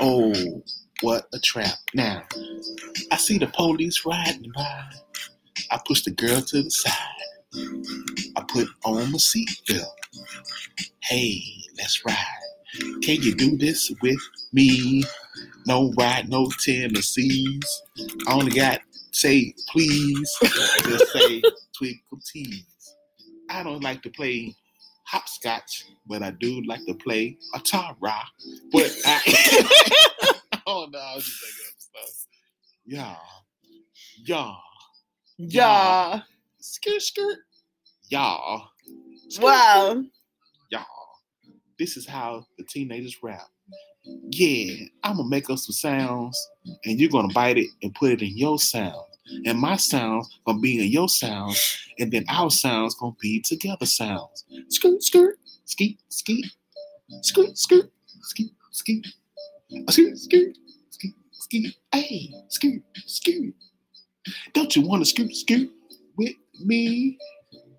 [0.00, 0.62] Oh,
[1.02, 1.76] what a trap.
[1.92, 2.22] Now,
[3.10, 4.84] I see the police riding by.
[5.70, 6.94] I push the girl to the side.
[8.36, 9.84] I put on my seatbelt.
[11.02, 11.42] Hey,
[11.76, 12.16] let's ride.
[13.02, 14.18] Can you do this with
[14.52, 15.04] me?
[15.66, 17.82] No ride, no Tennessees.
[18.26, 18.80] I only got
[19.12, 20.38] say please.
[20.84, 21.42] Just say
[21.76, 22.96] twinkle tease.
[23.50, 24.54] I don't like to play
[25.04, 27.96] hopscotch, but I do like to play a tar.
[28.00, 29.20] But I
[30.66, 32.26] oh no, I was just making up stuff.
[32.84, 33.16] Yeah.
[34.24, 34.52] Yeah.
[35.38, 36.20] Yeah.
[36.60, 37.38] Skirt skirt.
[38.08, 38.68] Y'all.
[39.40, 40.02] Wow.
[40.70, 40.84] Y'all.
[41.78, 43.48] This is how the teenagers rap.
[44.04, 46.50] Yeah, I'm gonna make up some sounds,
[46.84, 48.96] and you're gonna bite it and put it in your sound.
[49.44, 53.86] And my sounds gonna be in your sounds, and then our sounds gonna be together
[53.86, 54.44] sounds.
[54.68, 56.46] Skirt, skirt, skeet, skeet,
[57.20, 57.90] skirt, skirt,
[58.22, 59.06] skeet, skeet,
[59.88, 60.56] skirt, skirt,
[60.90, 61.76] skeet, skeet.
[61.92, 63.54] Hey, skirt, skirt.
[64.52, 65.68] Don't you to skirt, skirt
[66.16, 66.34] with
[66.64, 67.18] me?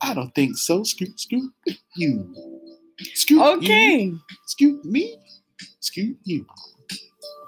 [0.02, 0.84] I don't think so.
[0.84, 2.34] Skirt, skirt with you.
[3.28, 3.44] You.
[3.44, 4.14] Okay.
[4.46, 5.18] Scoot me.
[5.94, 6.46] Scoot you.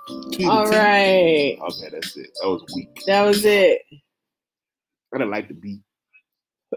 [0.07, 0.47] All it to me.
[0.47, 1.57] right.
[1.59, 2.29] Okay, that's it.
[2.39, 3.01] That was weak.
[3.07, 3.81] That was it.
[3.91, 5.81] I didn't like the beat.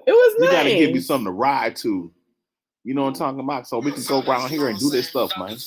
[0.07, 0.53] It was You nice.
[0.53, 2.11] gotta give me something to ride to.
[2.85, 3.69] You know what I'm talking about?
[3.69, 5.51] So we can go around here and do this stuff, man.
[5.51, 5.65] It?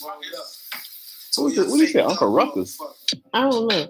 [1.37, 2.79] What did you say, Uncle Ruckus?
[3.33, 3.87] I don't know.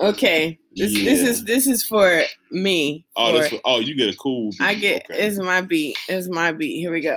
[0.00, 3.06] Okay, this this is this is for me.
[3.16, 4.50] Oh, for- this, oh, you get a cool.
[4.60, 5.26] I get okay.
[5.26, 5.96] it's my beat.
[6.06, 6.80] It's my beat.
[6.80, 7.16] Here we go.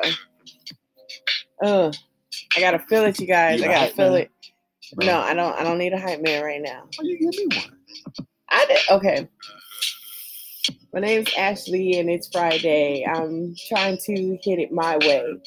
[1.61, 1.91] Uh,
[2.55, 3.59] I gotta feel it, you guys.
[3.59, 4.21] You I gotta feel man?
[4.21, 4.31] it.
[4.97, 5.55] No, I don't.
[5.55, 6.83] I don't need a hype man right now.
[6.99, 7.77] Oh, you give me one.
[8.49, 8.79] I did.
[8.89, 9.27] Okay.
[10.91, 13.05] My name's Ashley, and it's Friday.
[13.05, 15.37] I'm trying to hit it my way.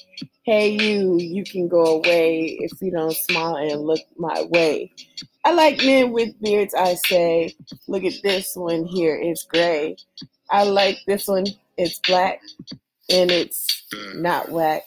[0.44, 4.92] Hey, you, you can go away if you don't smile and look my way.
[5.44, 7.57] I like men with beards, I say.
[7.88, 9.96] Look at this one here, it's gray.
[10.50, 11.46] I like this one,
[11.76, 12.40] it's black,
[13.11, 13.84] and it's
[14.14, 14.82] not whack.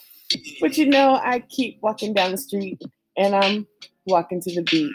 [0.61, 2.82] But you know, I keep walking down the street,
[3.17, 3.67] and I'm
[4.05, 4.91] walking to the beat.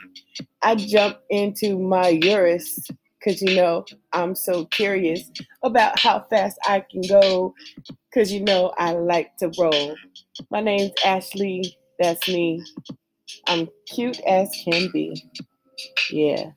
[0.62, 5.30] I jump into my Urus because you know I'm so curious
[5.62, 7.54] about how fast I can go
[8.10, 9.94] because you know I like to roll.
[10.50, 12.64] My name's Ashley, that's me.
[13.46, 15.22] I'm cute as can be.
[16.10, 16.50] Yeah.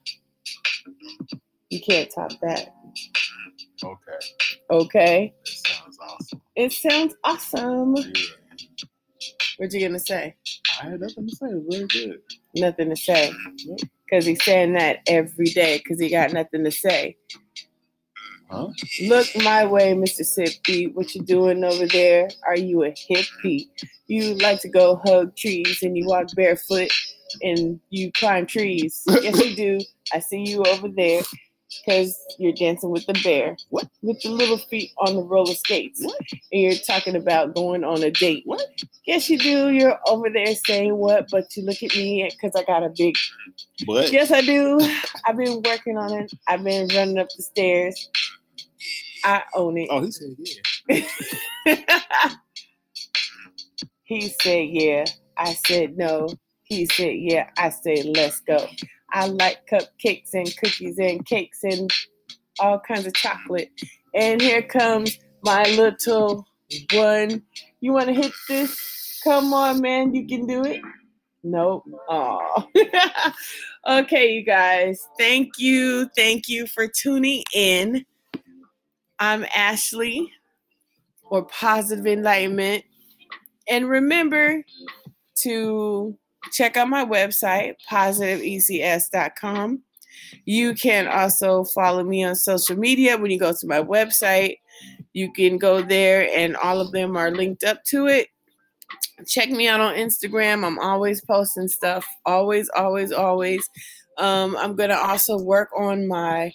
[1.70, 2.74] You can't top that.
[3.84, 4.12] Okay,
[4.70, 5.34] Okay.
[5.44, 6.42] that sounds awesome.
[6.56, 7.96] It sounds awesome.
[7.98, 8.12] Yeah.
[9.58, 10.36] What you gonna say?
[10.82, 11.46] I had nothing to say.
[11.48, 12.22] It was very good.
[12.56, 13.32] Nothing to say.
[14.10, 17.18] Cause he's saying that every day because he got nothing to say.
[18.50, 18.70] Huh?
[19.04, 20.88] Look my way, Mississippi.
[20.88, 22.30] What you doing over there?
[22.46, 23.70] Are you a hippie?
[24.08, 26.92] You like to go hug trees and you walk barefoot
[27.42, 29.04] and you climb trees.
[29.08, 29.80] yes, you do.
[30.14, 31.24] I see you over there
[31.86, 33.56] because you're dancing with the bear.
[33.70, 33.88] What?
[34.02, 36.04] With the little feet on the roller skates.
[36.04, 36.20] What?
[36.52, 38.44] And you're talking about going on a date.
[38.46, 38.66] What?
[39.06, 39.70] Yes, you do.
[39.72, 43.16] You're over there saying what, but you look at me because I got a big
[43.86, 44.80] But Yes, I do.
[45.26, 46.34] I've been working on it.
[46.48, 48.10] I've been running up the stairs.
[49.24, 49.88] I own it.
[49.90, 50.36] oh, he said
[50.88, 52.30] yeah.
[54.04, 55.06] he said, yeah.
[55.38, 56.28] I said, no.
[56.64, 57.50] He said, yeah.
[57.58, 58.68] I said, let's go.
[59.14, 61.92] I like cupcakes and cookies and cakes and
[62.60, 63.70] all kinds of chocolate.
[64.16, 66.48] And here comes my little
[66.94, 67.44] one.
[67.80, 69.22] You want to hit this?
[69.24, 70.16] Come on, man.
[70.16, 70.82] You can do it.
[71.44, 71.84] Nope.
[72.10, 72.68] Oh.
[73.88, 75.08] okay, you guys.
[75.20, 76.10] Thank you.
[76.16, 78.06] Thank you for tuning in.
[79.20, 80.32] I'm Ashley
[81.24, 82.84] or Positive Enlightenment.
[83.70, 84.64] And remember
[85.44, 86.18] to
[86.52, 89.82] check out my website, positiveecs.com.
[90.46, 94.58] You can also follow me on social media when you go to my website.
[95.14, 98.28] You can go there, and all of them are linked up to it.
[99.28, 100.66] Check me out on Instagram.
[100.66, 102.06] I'm always posting stuff.
[102.26, 103.70] Always, always, always.
[104.18, 106.52] Um, I'm going to also work on my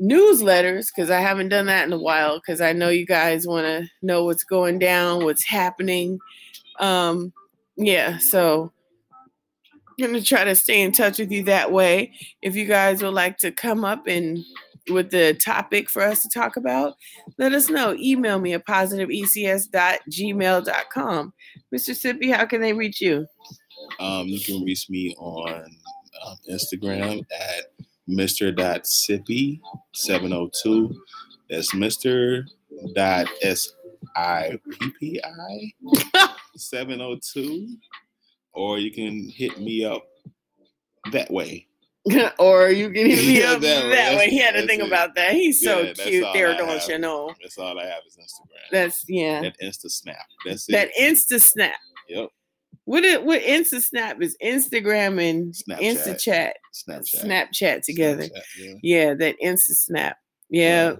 [0.00, 3.66] newsletters because I haven't done that in a while because I know you guys want
[3.66, 6.18] to know what's going down, what's happening.
[6.78, 7.32] Um,
[7.80, 8.72] yeah, so
[9.98, 12.12] I'm gonna try to stay in touch with you that way.
[12.42, 14.38] If you guys would like to come up and
[14.90, 16.94] with the topic for us to talk about,
[17.38, 17.94] let us know.
[17.98, 21.32] Email me at positiveecs.gmail.com.
[21.74, 21.94] Mr.
[21.94, 23.26] Sippy, how can they reach you?
[23.98, 25.64] Um, you can reach me on
[26.26, 27.66] um, Instagram at
[28.08, 30.94] Mr.Sippy702.
[31.48, 32.44] That's Mr.
[32.94, 33.72] Dot S
[34.16, 35.72] I P P I
[36.56, 37.76] 702.
[38.52, 40.02] Or you can hit me up
[41.12, 41.66] that way.
[42.38, 44.16] or you can hit me Yeah, up that that, way.
[44.16, 44.30] way.
[44.30, 44.86] He had to think it.
[44.86, 45.32] about that.
[45.34, 47.34] He's so Yeah, cute there, don't you know?
[47.40, 48.70] That's all I have is Instagram.
[48.72, 49.42] That's yeah.
[49.42, 50.16] that Insta Snap.
[50.46, 50.72] That's it.
[50.72, 51.76] That Insta Snap.
[52.08, 52.30] Yep.
[52.84, 55.80] What it what Insta Snap is Instagram and Snapchat.
[55.80, 57.24] Insta Chat, Snapchat.
[57.24, 58.24] Snapchat together.
[58.24, 58.74] Snapchat, yeah.
[58.82, 60.16] Yeah, that Insta Snap.
[60.48, 60.96] Yeah.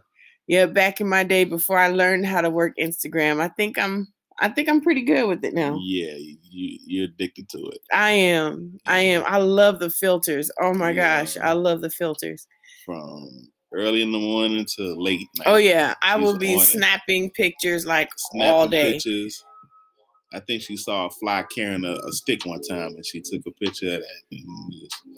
[0.47, 4.07] yeah, Back in my day, before I learned how to work Instagram, I think I'm
[4.41, 5.79] I think I'm pretty good with it now.
[5.83, 7.79] Yeah, you you're addicted to it.
[7.93, 8.79] I am.
[8.87, 9.23] I am.
[9.27, 10.51] I love the filters.
[10.61, 12.47] Oh my gosh, I love the filters.
[12.87, 13.29] From
[13.73, 15.47] early in the morning to late night.
[15.47, 16.65] Oh yeah, I She's will be on it.
[16.65, 18.93] snapping pictures like Snapping all day.
[18.95, 19.45] Pictures.
[20.33, 23.43] I think she saw a fly carrying a, a stick one time, and she took
[23.47, 24.41] a picture of that.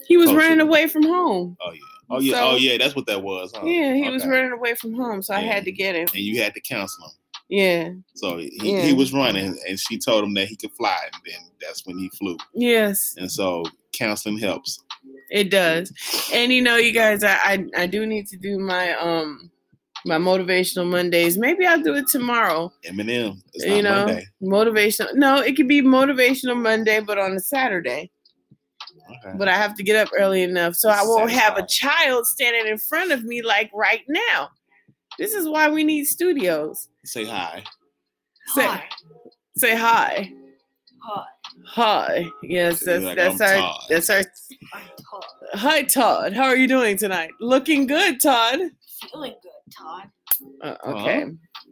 [0.07, 0.67] He was Oh, running shit.
[0.67, 1.55] away from home.
[1.61, 2.77] oh yeah, oh yeah, oh, So- oh yeah.
[2.77, 3.53] That's what that was.
[3.55, 3.65] Huh?
[3.65, 6.07] Yeah, he was running away from home, so I had to get him.
[6.13, 7.11] and you had to counsel him.
[7.55, 7.89] Yeah.
[8.15, 8.81] So he, Yeah.
[8.81, 11.99] he was running, and she told him that he could fly, and then that's when
[11.99, 12.35] he flew.
[12.55, 14.79] Yes, And so counseling helps.
[15.29, 15.91] it does.
[16.33, 19.51] And you know, you guys, I I, I do need to do my um
[20.05, 21.37] my motivational Mondays.
[21.37, 22.71] Maybe I'll do it tomorrow.
[22.89, 24.25] Eminem, it's you know, Monday.
[24.41, 25.13] motivational.
[25.13, 28.09] No, it could be motivational Monday, but on a Saturday.
[29.11, 29.37] Okay.
[29.37, 32.65] But I have to get up early enough, so I won't have a child standing
[32.71, 34.49] in front of me like right now.
[35.19, 36.89] This is why we need studios.
[37.05, 37.63] Say hi.
[38.47, 38.83] Say Hi.
[39.57, 40.31] say hi.
[41.01, 41.23] Hi.
[41.65, 42.25] Hi.
[42.43, 44.17] Yes, Say that's like, that's "I'm our Todd." that's our
[44.73, 44.81] I'm
[45.11, 45.23] Todd.
[45.53, 46.33] Hi Todd.
[46.33, 47.31] How are you doing tonight?
[47.39, 48.59] Looking good, Todd.
[49.11, 50.03] Feeling good, Todd.
[50.61, 51.25] Uh, okay.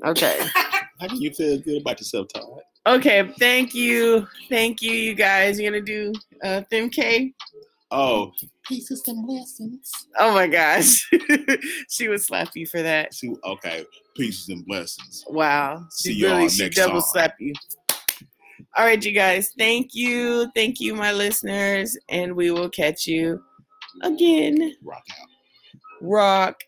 [0.05, 0.39] Okay.
[0.99, 2.59] How do you feel good about yourself, Todd?
[2.85, 3.31] Okay.
[3.39, 4.27] Thank you.
[4.49, 5.59] Thank you, you guys.
[5.59, 6.11] You're gonna do
[6.43, 7.33] uh Thin K?
[7.91, 8.31] Oh,
[8.65, 9.91] pieces and blessings.
[10.17, 11.09] Oh my gosh.
[11.89, 13.13] she would slap you for that.
[13.13, 13.85] See, okay,
[14.15, 15.25] pieces and blessings.
[15.27, 15.85] Wow.
[15.97, 17.09] She See really she next double time.
[17.11, 17.53] slap you.
[18.77, 19.51] All right, you guys.
[19.57, 20.49] Thank you.
[20.55, 21.97] Thank you, my listeners.
[22.07, 23.43] And we will catch you
[24.03, 24.73] again.
[24.81, 25.27] Rock out.
[26.01, 26.63] Rock